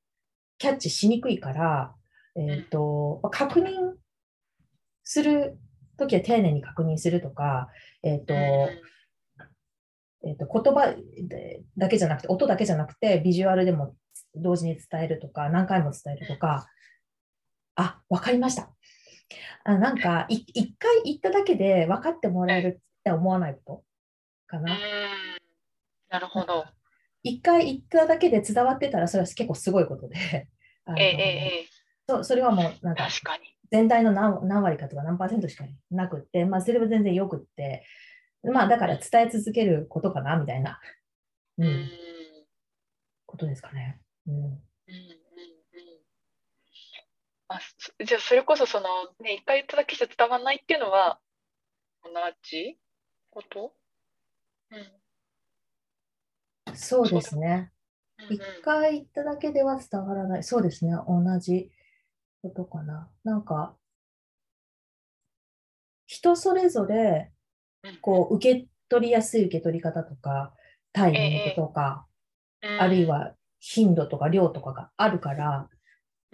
[0.58, 1.94] キャッチしにくいから、
[2.36, 3.94] えっ、ー、と、確認
[5.02, 5.56] する
[5.96, 7.68] ときは丁寧に確認するとか、
[8.02, 10.94] えっ、ー、と、えー、と言葉
[11.78, 13.94] だけじゃなくて、音だけじゃなくて、ビジュアルでも
[14.34, 16.66] 同時に伝えるとか、何回も伝えるとか、
[17.76, 18.70] あ、わかりました。
[19.64, 23.84] あなんか、一回言っただけで分かってもらえるって思わないこと
[24.46, 24.76] かな。
[26.08, 26.64] なるほど。
[27.22, 30.48] 一回言っただけで伝わってたら、それは結構すごいことで。
[30.84, 31.68] あのええ
[32.08, 33.08] そそれはもうなんか
[33.70, 37.86] 全体の何何割かとか何パーセントしかなくって、まあ、それは全然よくって、
[38.42, 40.80] まあ、だから伝え続けることかなみたいな、
[41.58, 41.88] うん、
[43.24, 44.00] ことですかね。
[44.26, 45.21] うん、うん
[47.54, 47.60] あ
[48.04, 48.86] じゃあそれこそその
[49.20, 51.20] ね一回言っただけじゃ伝わらないっていうのは
[52.04, 52.10] 同
[52.42, 52.78] じ
[53.30, 53.74] こと？
[54.70, 55.02] うん
[56.74, 57.70] そうですね。
[58.30, 60.42] 一、うんうん、回言っただけでは伝わらない。
[60.42, 60.92] そうですね。
[61.06, 61.70] 同じ
[62.40, 63.10] ことかな。
[63.24, 63.76] なんか、
[66.06, 67.30] 人それぞれ、
[68.00, 70.54] こう、受け取りやすい受け取り方とか、
[70.94, 72.06] タイミングとか、
[72.62, 75.68] えー、あるいは頻度とか量とかがあるから、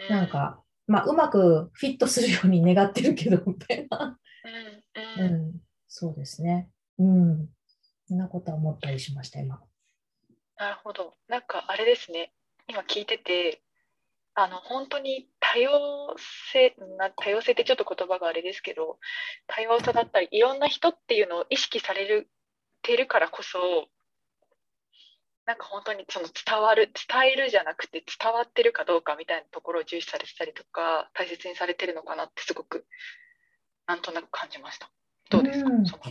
[0.09, 4.19] なんか、まあ、うまくフィットするように願ってるけど、みたいな。
[5.19, 5.53] うん、うん、
[5.87, 6.71] そうですね。
[6.99, 7.49] うん。
[8.07, 9.61] そんなことは思ったりしました、今。
[10.57, 11.15] なるほど。
[11.29, 12.33] なんかあれですね。
[12.67, 13.63] 今聞いてて、
[14.35, 15.71] あの本当に多様
[16.53, 18.99] 性な多様性ってちょっと言葉があれですけど
[19.49, 22.31] 多様さだったりいろんな人っていうのを意識される
[22.83, 23.59] てるからこそ
[25.49, 32.85] なんか本当にその伝わる伝えるじゃなくて伝わってるかどうかみたいなところを重視されてたりとか大切にされてるのかなってすごく
[33.87, 34.91] なんとなく感じました。
[35.31, 36.03] どうですか、うん、その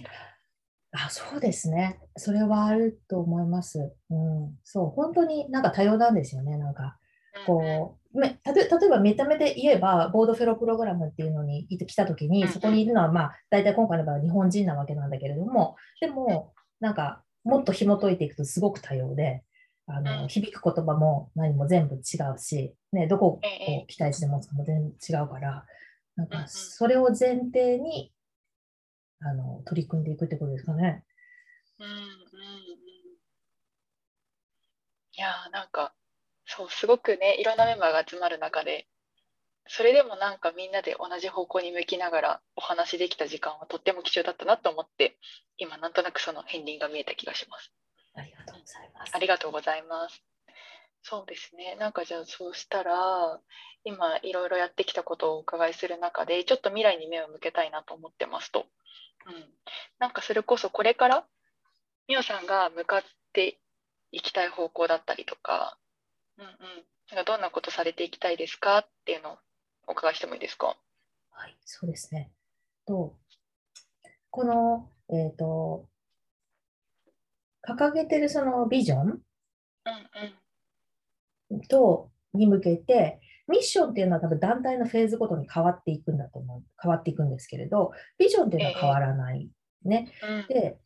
[0.93, 2.00] あそうですね。
[2.15, 3.93] それはあると思います。
[4.10, 6.58] うん、そう、本当になんか多様なんですよね。
[6.58, 6.97] なんか、
[7.45, 19.44] こう、例えば見た目で言えば、ボードフェロプログラムっていうのに来たときに、そこにいるのは、まあ、大体今回の場合は日本人なわけなんだけれども、でも、なんか、もっと紐解いていくとすごく多様で、
[19.88, 22.00] あの響く言葉も何も全部違
[22.36, 23.42] うし、ね、どこを
[23.88, 25.66] 期待して持つかも全然違うから、
[26.18, 28.12] なんかそれを前提に
[29.22, 31.04] あの取り組んでいくってことですかね。
[31.80, 32.00] うんうんうん、
[35.14, 35.94] いやなんか
[36.46, 38.88] そうすごくねいろんなメンバーが集まる中で
[39.69, 45.17] それでもなんかみんなで同じ方向に向きながらお話できた時間はとっても貴重だったなと思って
[45.58, 47.71] 今なんとなくその片鱗が見えた気がします。
[48.15, 49.12] ありがとうございます。
[49.15, 50.23] ありがとうございます。
[51.03, 51.75] そうですね。
[51.80, 53.39] なんかじゃあそうしたら
[53.84, 58.65] 今いろいろやってきたことをお伺いする中でちょっと未来に目を向けたいなと思ってますと。
[59.27, 59.45] うん、
[59.99, 61.25] なんかそれこそこれから
[62.08, 63.03] 美桜さんが向かっ
[63.34, 63.58] て
[64.12, 65.77] いきたい方向だったりとか、
[66.38, 66.51] うんうん、
[67.12, 69.38] なんかどんなことされていきたいですかっていうのを
[69.88, 70.76] お伺いしてもいいですか？
[71.32, 72.32] はい、そうですね。
[72.86, 73.15] と
[74.30, 75.88] この、えっ、ー、と、
[77.67, 79.21] 掲げてるそのビジョン、うん
[81.52, 89.50] うん、とに向けて、ミッションっていうのは多分団体のフェーズごとに変わっていくんだと思う、変わっていくんですけれど、ビジョンっていうのは変わらない
[89.84, 90.12] ね。
[90.50, 90.78] えで、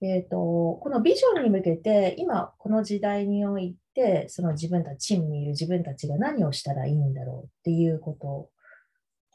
[0.00, 3.78] えーと、このビジョンに向けて、今この時代において、
[4.28, 8.50] その自分たち、チームにいる自分たちが何をしたらいいんだろうっていうこと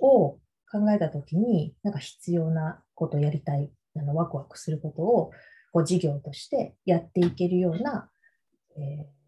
[0.06, 0.40] を
[0.72, 5.32] 考えたときに、なんか必要なことをやりたい、あのワクワクすることを
[5.72, 8.10] こう事業としてやっていけるような、
[8.78, 9.24] えー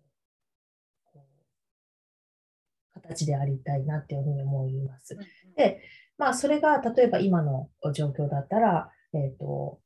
[3.08, 5.18] 形でありたいなっていうふうに思います。
[5.56, 5.82] で、
[6.18, 9.80] まあ、それが例えば今の状況だったら、えっ、ー、と、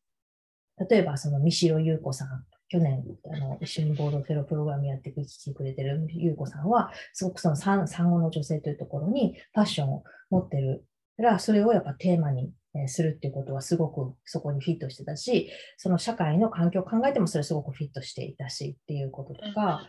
[0.90, 3.04] 例えばその三代優子さん、去年
[3.34, 10.86] あの一緒にボードフェロプログラムやってきてくれてる優子さんは、すごくその産産後の女性というところにファッションを持ってる
[11.18, 12.54] から、それをやっぱテーマに
[12.88, 19.88] するっていうことはすごくそこにフィットしてたし、その社会の環境を考えてもそれすごくフィットしていたしっていうこととか、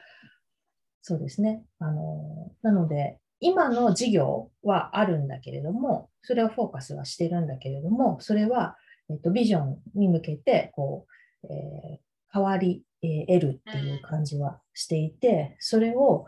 [1.02, 1.62] そうですね。
[1.78, 8.76] あの、なので、今の事業はあるんだけれども、それをフォーカスはしてるんだけれども、それは、
[9.08, 11.06] えっと、ビジョンに向けてこ
[11.42, 11.98] う、えー、
[12.32, 16.26] 変わり、えー、得るっていう感じはしていて、それを、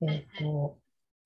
[0.00, 0.78] えっと、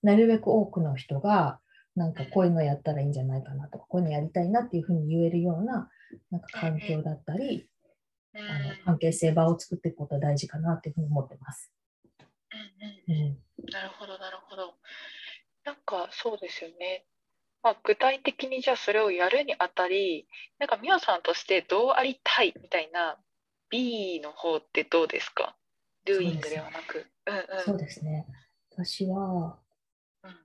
[0.03, 1.61] なるべく多くの人が
[1.97, 5.89] なんかこういうのやったらいいんじゃないかなとか、こういうのやりたいなっていうふうに言えるような
[6.31, 7.69] なんか環境だったり、
[8.35, 11.73] あの関係性場を作っていくことは大事かなっていうふうに思ってます。
[13.09, 14.75] うんうんうん、なるほど、なるほど。
[15.65, 17.07] なんかそうですよね。
[17.63, 23.19] まあ、具体的にじゃあそれをやるにあたり、なんか美和さんとしてどうありたいみたいな
[23.71, 25.57] B の方ってどうですか
[26.07, 27.07] ?doing ではなく。
[27.65, 28.27] そうですね。
[28.71, 29.59] 私は、
[30.23, 30.37] うん、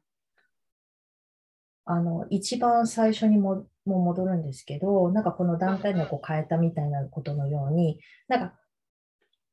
[1.85, 8.53] あの、一番最初にもも戻るんですけど、なんかこの団体のこう変えたみたいなことのように、なんか、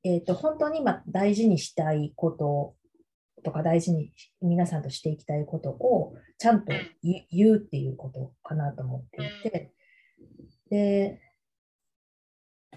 [0.05, 2.75] えっ、ー、と、本当に今大事にしたいこと
[3.43, 4.12] とか大事に
[4.43, 9.73] 皆さんとしていきたいことをちゃんと言うっていうことかなと思っていて、
[10.71, 11.21] で、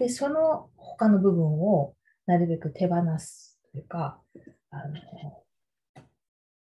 [0.02, 1.94] でその他の部分を
[2.26, 4.20] なるべく手放すというか、
[4.70, 4.94] あの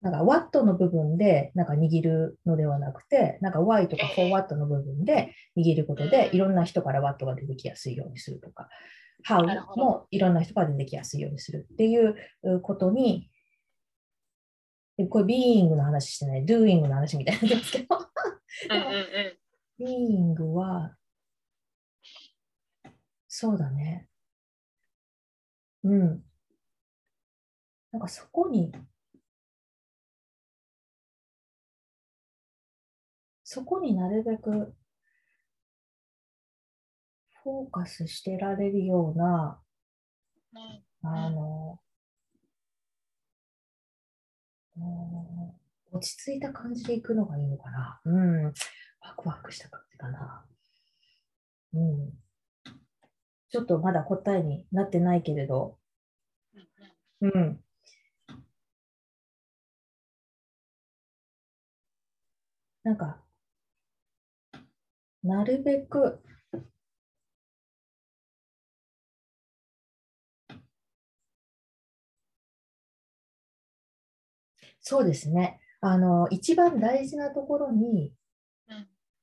[0.03, 8.69] なんか Watt の部分でなんか握るのではなくて、なんか Y とか 4Watt の部分で握ることで、いろんな人から Watt が出てきやすいようにするとか、
[9.27, 9.43] How
[9.77, 12.15] もいろんな人から出てきやすいようにするっていう
[12.61, 13.31] ことに
[15.09, 17.87] これ、ビーイングの話してない、ドゥーイングの話みたいなんですけど、
[19.79, 20.95] ビーイングは、
[23.37, 24.09] そうだね。
[25.85, 26.25] うん。
[27.93, 28.71] なんかそこに、
[33.45, 34.75] そこになるべく
[37.45, 39.61] フォーカスしてられるような、
[41.03, 41.79] あの、
[45.93, 48.01] 落ち着いた感じでいくのがいいのかな。
[48.05, 48.45] うん。
[48.47, 48.53] ワ
[49.17, 50.45] クワクした感じかな。
[51.75, 52.24] うん。
[53.55, 55.79] ちょっとまだ答えになってないけれど、
[57.21, 57.61] うん。
[62.83, 63.23] なんか、
[65.25, 66.21] なるべく
[74.81, 75.59] そうですね。
[75.81, 78.13] あの、一番大事なところに、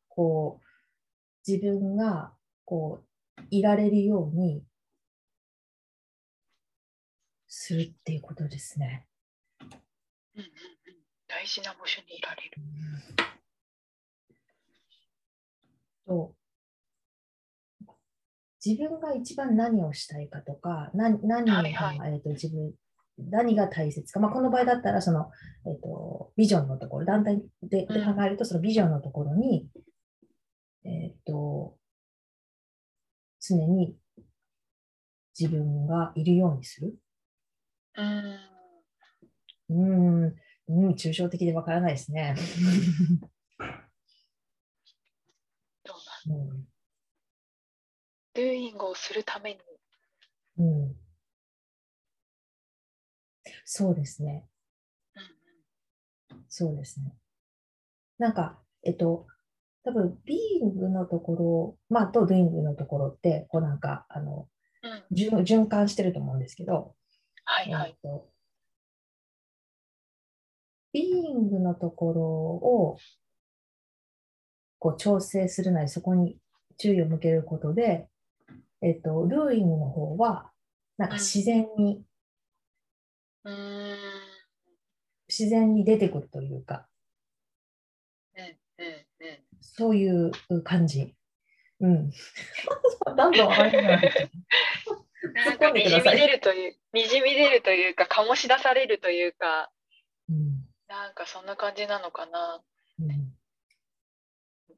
[0.09, 2.33] こう、自分が、
[2.65, 3.10] こう、
[3.49, 4.63] いられるように
[7.47, 9.07] するっていうことですね。
[9.61, 10.47] うんうんうん、
[11.27, 12.51] 大事な場所にいられる。
[16.05, 16.35] と
[18.63, 22.73] 自分が一番何をしたいかとか、何何が、はいはい、えーと自分
[23.29, 25.29] 何が大切か、まあ、この場合だったらその、
[25.65, 27.93] えーと、ビジョンのところ、団体で考
[28.25, 29.67] えると、そのビジョンのところに、
[30.85, 31.75] えっ、ー、と、
[33.41, 33.97] 常に
[35.37, 36.95] 自分がいるようにする。
[39.69, 40.35] うん、
[40.67, 42.35] うん、抽象的でわからないですね。
[46.27, 46.67] うん、
[48.33, 49.59] ドゥーイングをするために、
[50.57, 50.95] うん
[53.65, 54.45] そうですね。
[56.49, 57.15] そうですね。
[58.17, 59.27] なんか、えっと、
[59.83, 64.47] 多分ビーイングのところ、まあ、とドゥイングのところって、こうなんか、あの、
[64.83, 66.95] うん、循環してると思うんですけど、
[67.45, 67.89] はいはい。
[67.89, 68.29] えっと、
[70.93, 72.97] ビーイングのところを、
[74.79, 76.37] こう調整するなり、そこに
[76.77, 78.07] 注意を向けることで、
[78.81, 80.51] えっと、ルーイングの方は、
[80.97, 82.03] なんか自然に
[85.31, 86.87] 自然に出てくるというか、
[89.61, 90.31] そういう
[90.63, 91.15] 感じ。
[91.79, 92.11] うん。
[93.15, 93.49] どんどん
[95.45, 99.71] なんかにじみ出るという、にじみ出るというか、醸し出されるというか、
[100.29, 102.63] うん、なんかそんな感じなのかな。
[102.99, 103.33] うん、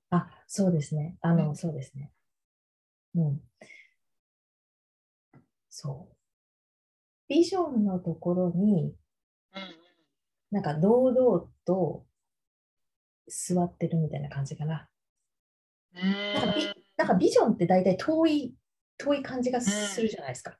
[0.09, 1.17] あ、そうですね。
[1.21, 2.11] あの、うん、そうですね。
[3.15, 3.41] うん。
[5.69, 6.15] そう。
[7.29, 8.93] ビジョンのところに、
[10.51, 12.05] なんか堂々と
[13.33, 14.87] 座ってるみたいな感じかな。
[15.93, 18.55] なんかビなんかビジョンって大体遠い、
[18.97, 20.57] 遠い感じがするじゃないですか。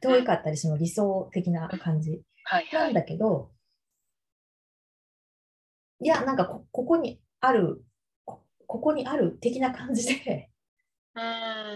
[0.00, 2.22] 遠いかったり、その理想的な感じ。
[2.72, 3.50] なんだけど、
[6.00, 7.82] いや、なんかこここにある
[8.24, 10.50] こ、ここにある的な感じで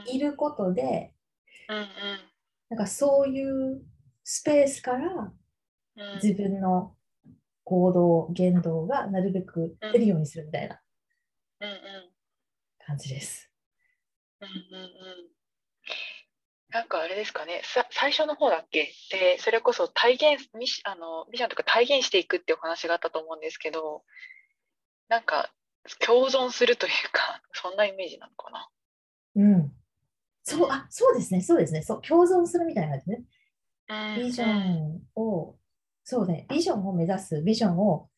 [0.06, 1.14] いることで、
[2.68, 3.82] なんかそういう
[4.24, 5.32] スペースから
[6.22, 6.94] 自分の
[7.68, 10.80] 行動、言動がなるべく出るようにするみたいな
[12.86, 13.50] 感じです。
[14.40, 14.90] うんうんうん。
[16.70, 18.88] なんかあれですかね、さ最初の方だっけ？
[19.10, 24.02] で、それこそ体現、ミシあのミッションとか体現していくっていうお話があったと思うんですけど、
[25.10, 25.52] なんか
[26.06, 28.68] 共存するというか、そんなイメージなのかな？
[29.36, 29.72] うん。
[30.42, 31.82] そう、あ、そうですね、そうですね。
[31.82, 33.24] そう、共存するみたいな感じね。
[33.90, 35.57] うんビジョンを、
[36.10, 38.08] そうね、ビジョンを目指す、ビジョンを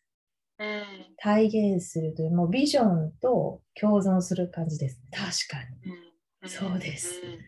[0.61, 0.85] うん
[1.17, 5.09] 体現するという、もうビジョンと共存する感じですね。
[5.11, 5.93] 確かに。
[6.43, 7.39] うんそうですん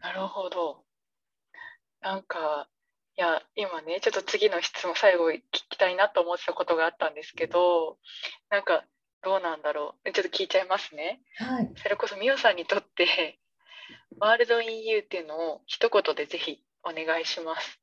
[0.00, 0.86] なるほど。
[2.00, 2.70] なんか、
[3.18, 7.98] いや、今ね、ちょっと次の質問、最後聞きたいなと思ってたことがあったんですけど、
[8.48, 8.86] なんか、
[9.22, 10.12] どうなんだろう。
[10.12, 11.20] ちょっと聞いちゃいますね。
[11.36, 11.70] はい。
[11.76, 13.38] それこそ、みおさんにとって、
[14.18, 17.82] ワールド EU っていうのを一言でぜひお願いします。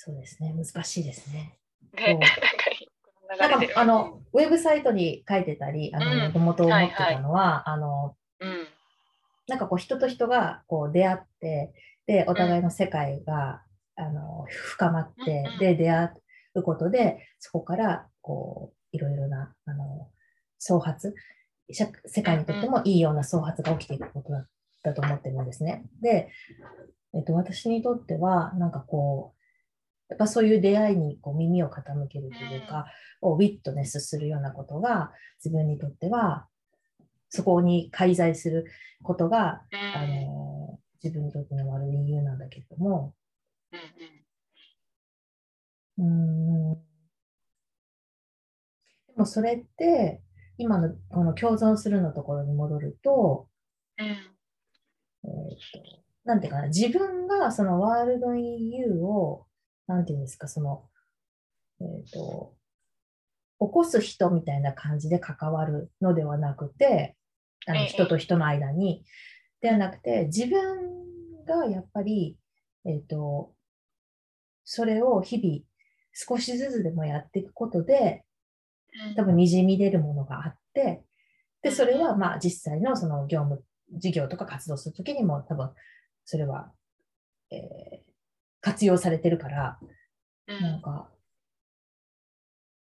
[0.00, 1.58] そうですね、難しいですね。
[1.92, 2.20] ね、
[3.36, 6.20] なんか、あの、ウェブサイトに書いてたり、あの、うん。
[6.26, 8.68] もともと思ってたのは、あの、うん、
[9.48, 11.72] なんかこう人と人がこう出会って、
[12.06, 13.64] で、お互いの世界が、
[13.96, 16.10] あの深まってうんうん、で、出会
[16.54, 20.08] うことで、そこからこういろいろなあの
[20.58, 21.12] 創発、
[21.72, 24.46] 社世界にとってもいいような創発が起きていくことだ
[24.84, 25.84] だと思ってるんですね。
[26.00, 26.30] で、
[27.14, 29.37] えっと、私にとっては、なんかこう、
[30.08, 32.86] やっぱそういう出会いにこう耳を傾けるというか、
[33.20, 35.12] をウィットネスするようなことが
[35.44, 36.46] 自分にとっては
[37.28, 38.66] そこに介在する
[39.02, 43.14] ことが、うん、あの自分にとっての悪い理由なんだけれども、
[45.98, 46.72] うん、うん。
[46.72, 46.78] うーん。
[49.08, 50.22] でもそれって
[50.56, 53.48] 今のこの共存するのところに戻ると、
[53.98, 54.06] うん。
[54.06, 55.28] えー
[55.72, 55.98] と
[56.28, 59.46] なんていうかな、自分がそのワールド EU を、
[59.88, 60.84] なんていうんですか、その、
[61.80, 62.54] えっ、と、
[63.58, 67.16] 起こす人みたいな感じで関わるのではなくて、
[67.66, 67.86] あのええ。
[67.86, 69.04] 人と人の間に、
[69.60, 72.38] ではなくて、自分がやっぱり、
[72.84, 73.52] えっ、と、
[74.64, 75.64] それを日々
[76.12, 78.24] 少しずつでもやっていくことで、
[79.16, 81.02] 多分にじみ出るものがあって、
[81.62, 85.70] で、それはまあ実際のその業務、事業とか活動するときにも多分
[86.26, 86.72] それは、
[87.50, 88.07] えー
[88.60, 89.78] 活用されてるから、
[90.46, 91.10] うんなんか、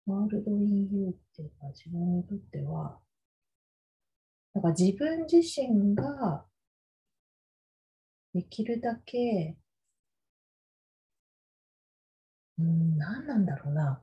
[0.05, 2.99] ワールド EU っていうか自分にとっては、
[4.53, 6.45] なんか自分自身が
[8.33, 9.57] できるだけ、
[12.59, 14.01] うん、何なんだろうな。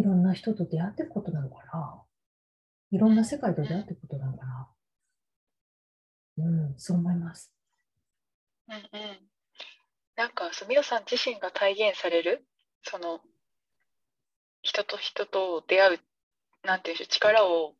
[0.00, 2.02] いろんな人と出会っていくことなのかな？
[2.90, 4.68] いろんな世界と出会っていくことなのかな？
[6.38, 7.52] うん、そう思います。
[8.68, 8.80] うんうん、
[10.16, 12.46] なんか、すみおさん自身が体現される、
[12.82, 13.20] その、
[14.62, 16.00] 人と人と出会う、
[16.64, 17.74] なんていうんでしょう、力を、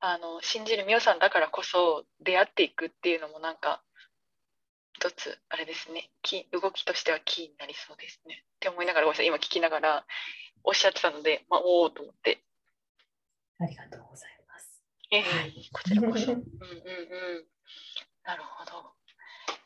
[0.00, 3.82] あの、信じるみおさんだからこそ出会っていくっていうのもなんか、
[4.94, 8.44] 一つ、あれですね、き動きとしてはキーになりそうですね。
[8.56, 10.06] って思いながら、ごめんなさい、今聞きながら
[10.64, 12.42] おっしゃってたので、まあ、おおと思って、
[13.60, 14.82] ありがとうございます。
[15.10, 16.32] ええはいこちらこそ。
[16.32, 16.44] うんうんう
[17.40, 17.46] ん。
[18.24, 18.92] なるほど。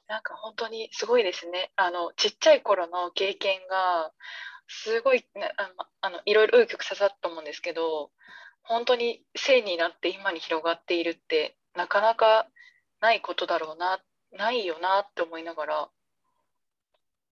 [0.08, 1.72] なんか本当にすごいですね。
[1.76, 4.12] あの、ちっちゃい頃の経験が、
[4.68, 5.70] すごい、ね、あの、
[6.00, 8.10] あのいろいろ紆余曲折あったと思うんですけど、
[8.62, 12.46] 本当に性になって今に広がっているって、なかなか
[13.00, 14.00] ないことだろうな、
[14.32, 15.90] ないよなって思いながら、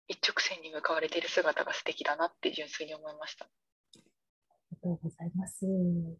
[0.08, 3.46] 一直線に向かわれている姿が素敵だなって純粋に思いました。
[3.46, 3.50] あ
[3.96, 4.02] り
[4.72, 5.66] がとうございます。
[5.66, 6.18] うん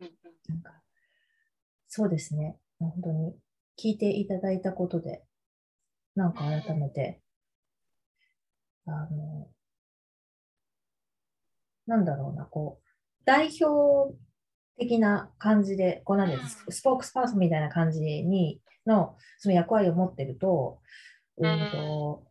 [0.00, 0.10] うん
[0.48, 0.82] なんか、
[1.88, 2.58] そうですね。
[2.78, 3.34] 本当に
[3.78, 5.24] 聞いていただいたことで、
[6.14, 7.22] なんか改めて、
[8.86, 9.48] あの、
[11.86, 12.86] なんだろうな、こう、
[13.24, 14.14] 代表
[14.78, 20.80] 的な感じで、こうなんですスポークスパーソンみたいな感じに、の、その役割を持ってると、
[21.38, 22.22] うんと、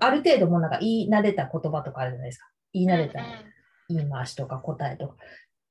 [0.00, 2.48] ある程度もうなんか言い慣れた言葉とかあるじゃないですか。
[2.72, 3.20] 言い慣れた
[3.88, 5.16] 言い回しとか答えとか。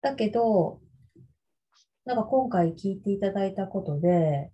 [0.02, 0.80] だけど、
[2.06, 4.52] なんか今回聞いていただいたことで、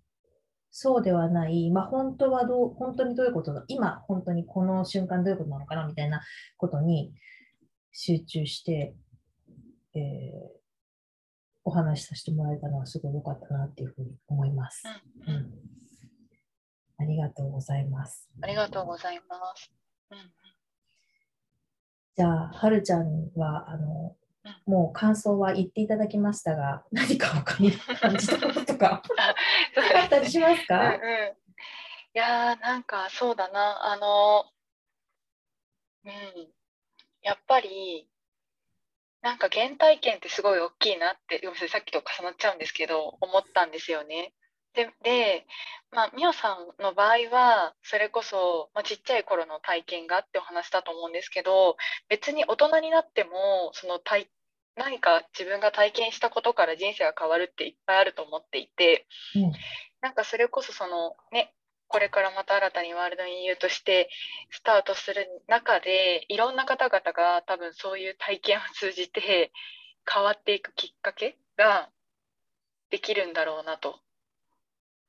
[0.72, 6.22] そうではない、まあ本当はどう、本当にどういうことだ、今本当にこの瞬間どういうことなのかなみたいな
[6.57, 7.14] ことに
[7.91, 8.95] 集中して、
[9.95, 10.64] えー
[11.66, 14.84] お話しさせてもらえたのはすごい良かったなっていうふうに思います。
[15.28, 15.53] うん、
[16.97, 18.29] ありがとうございます。
[18.41, 19.71] ありがとうございます。
[20.11, 20.33] うん
[22.15, 24.15] じゃあ、はるちゃんは、あの、
[24.67, 29.01] もう感想は言っていただきましたが、何か他に感じたこととか
[29.95, 30.99] あったりしますか、うんうん、い
[32.13, 34.45] やーなんかそうだなあの
[36.05, 36.51] うん
[37.21, 38.07] やっぱり
[39.21, 44.33] なんか原体験ってすごい大きいなってさっきと重なっちゃうんですけど思ったんですよね。
[44.74, 45.45] で、で
[45.91, 51.78] まあ、みおさんの場合は、それこそ、まあ、ちっちゃい頃の体験があってお話だと思うんですけど、
[52.09, 54.28] 別に大人になっても、その体
[54.76, 59.05] 何か自分が体験したことから人生が変わるっていっぱいあると思っていて、
[59.36, 59.51] うん、
[60.01, 61.53] なんかそれこそそのね
[61.88, 64.09] これからまた新たにワールド EU として
[64.49, 69.51] スタートする中でいろんな方々が多分そういう体験を通じて
[70.11, 71.89] 変わっていくきっかけが
[72.89, 73.99] できるんだろうなと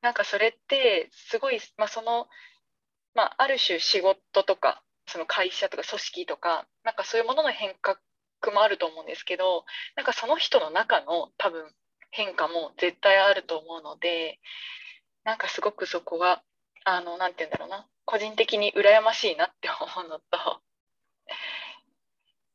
[0.04, 2.28] なんかそれってすごい、まあ、その、
[3.14, 7.96] まあ、ある種仕事とかその会社とか組織とかなんかそういうものの変革
[8.52, 9.64] もあると思うんですけど
[9.96, 11.64] なんかその人の中の多分
[12.10, 14.40] 変化も絶対あると思うので
[15.24, 16.42] なんかすごくそこが
[16.84, 20.60] あのなんて言うんだろうな個人的に羨ましいなって思うのと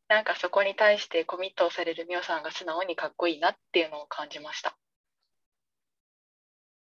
[0.08, 4.79] なんかそこに対してコミットをされる美桜さんが素直にかっこいいなっていうのを感じました。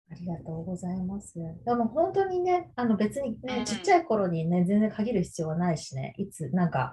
[0.09, 1.35] ありがとうございます。
[1.65, 6.93] でも本当にね、あの別にね、ちっちゃい頃にね、全然限る必要はないしね、いつ、なんか、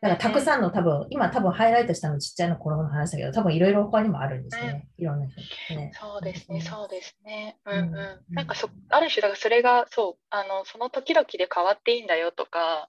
[0.00, 5.92] だからたくさんの多分、今多分ハイライトしたのちっちゃいの頃の話だけど、多分いろいろ他にもあるんですね、いろんな人、ね。
[5.94, 7.58] そうですね、そうですね。
[7.64, 7.82] うんう
[8.30, 8.34] ん。
[8.34, 12.88] なんかそ、ある種、だからそれが、そう、あの、その時々で変わっていいんだよとか、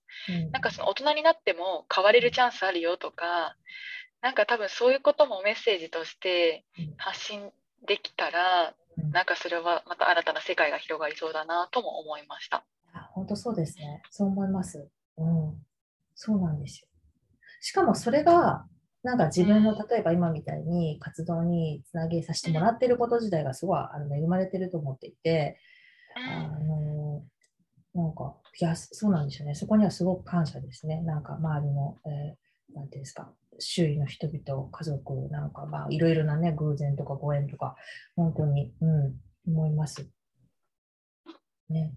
[0.52, 3.56] なんかその大人になっても変われるチャンスあるよとか、
[4.22, 6.66] なんか多分そういうこともメッセージとして
[6.98, 7.52] 発信
[7.88, 8.74] できたら、
[9.12, 12.66] なんかそれはまた新たな世界が広がりそうだなとも思いました。
[13.14, 14.02] 本当そうですね。
[14.10, 14.90] そう思います。
[15.18, 15.66] うん。
[16.16, 16.88] そうなんですよ。
[17.62, 18.66] しかもそれが、
[19.04, 25.58] なんか自分の例えば今みたいに活動につなげさせてもらってること自体がすごいあの恵まれてると思っていて、
[26.16, 27.24] あの
[27.96, 29.56] なんか、いや、そうなんですよね。
[29.56, 31.02] そこにはすごく感謝ですね。
[31.02, 37.76] なんか周りの、えー、なんていうんですか、周囲の人々、家族なんか、まあ、いろいろなね、偶然とかご縁とか、
[38.16, 39.16] 本当に、うん、
[39.48, 40.10] 思います。
[41.70, 41.94] ね。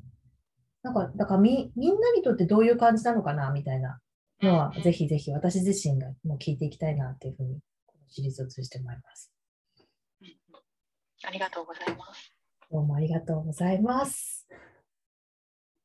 [0.82, 4.00] なんか、だからみ、みんなにとってどういう感じなのかな、みたいな
[4.42, 9.32] のは、ぜひぜひ私自身がもう聞いていきたいな、っていうふうに、このシリーズを通じて思います。
[11.24, 12.32] ありがとうございます。
[12.70, 14.48] どうもありがとうございます。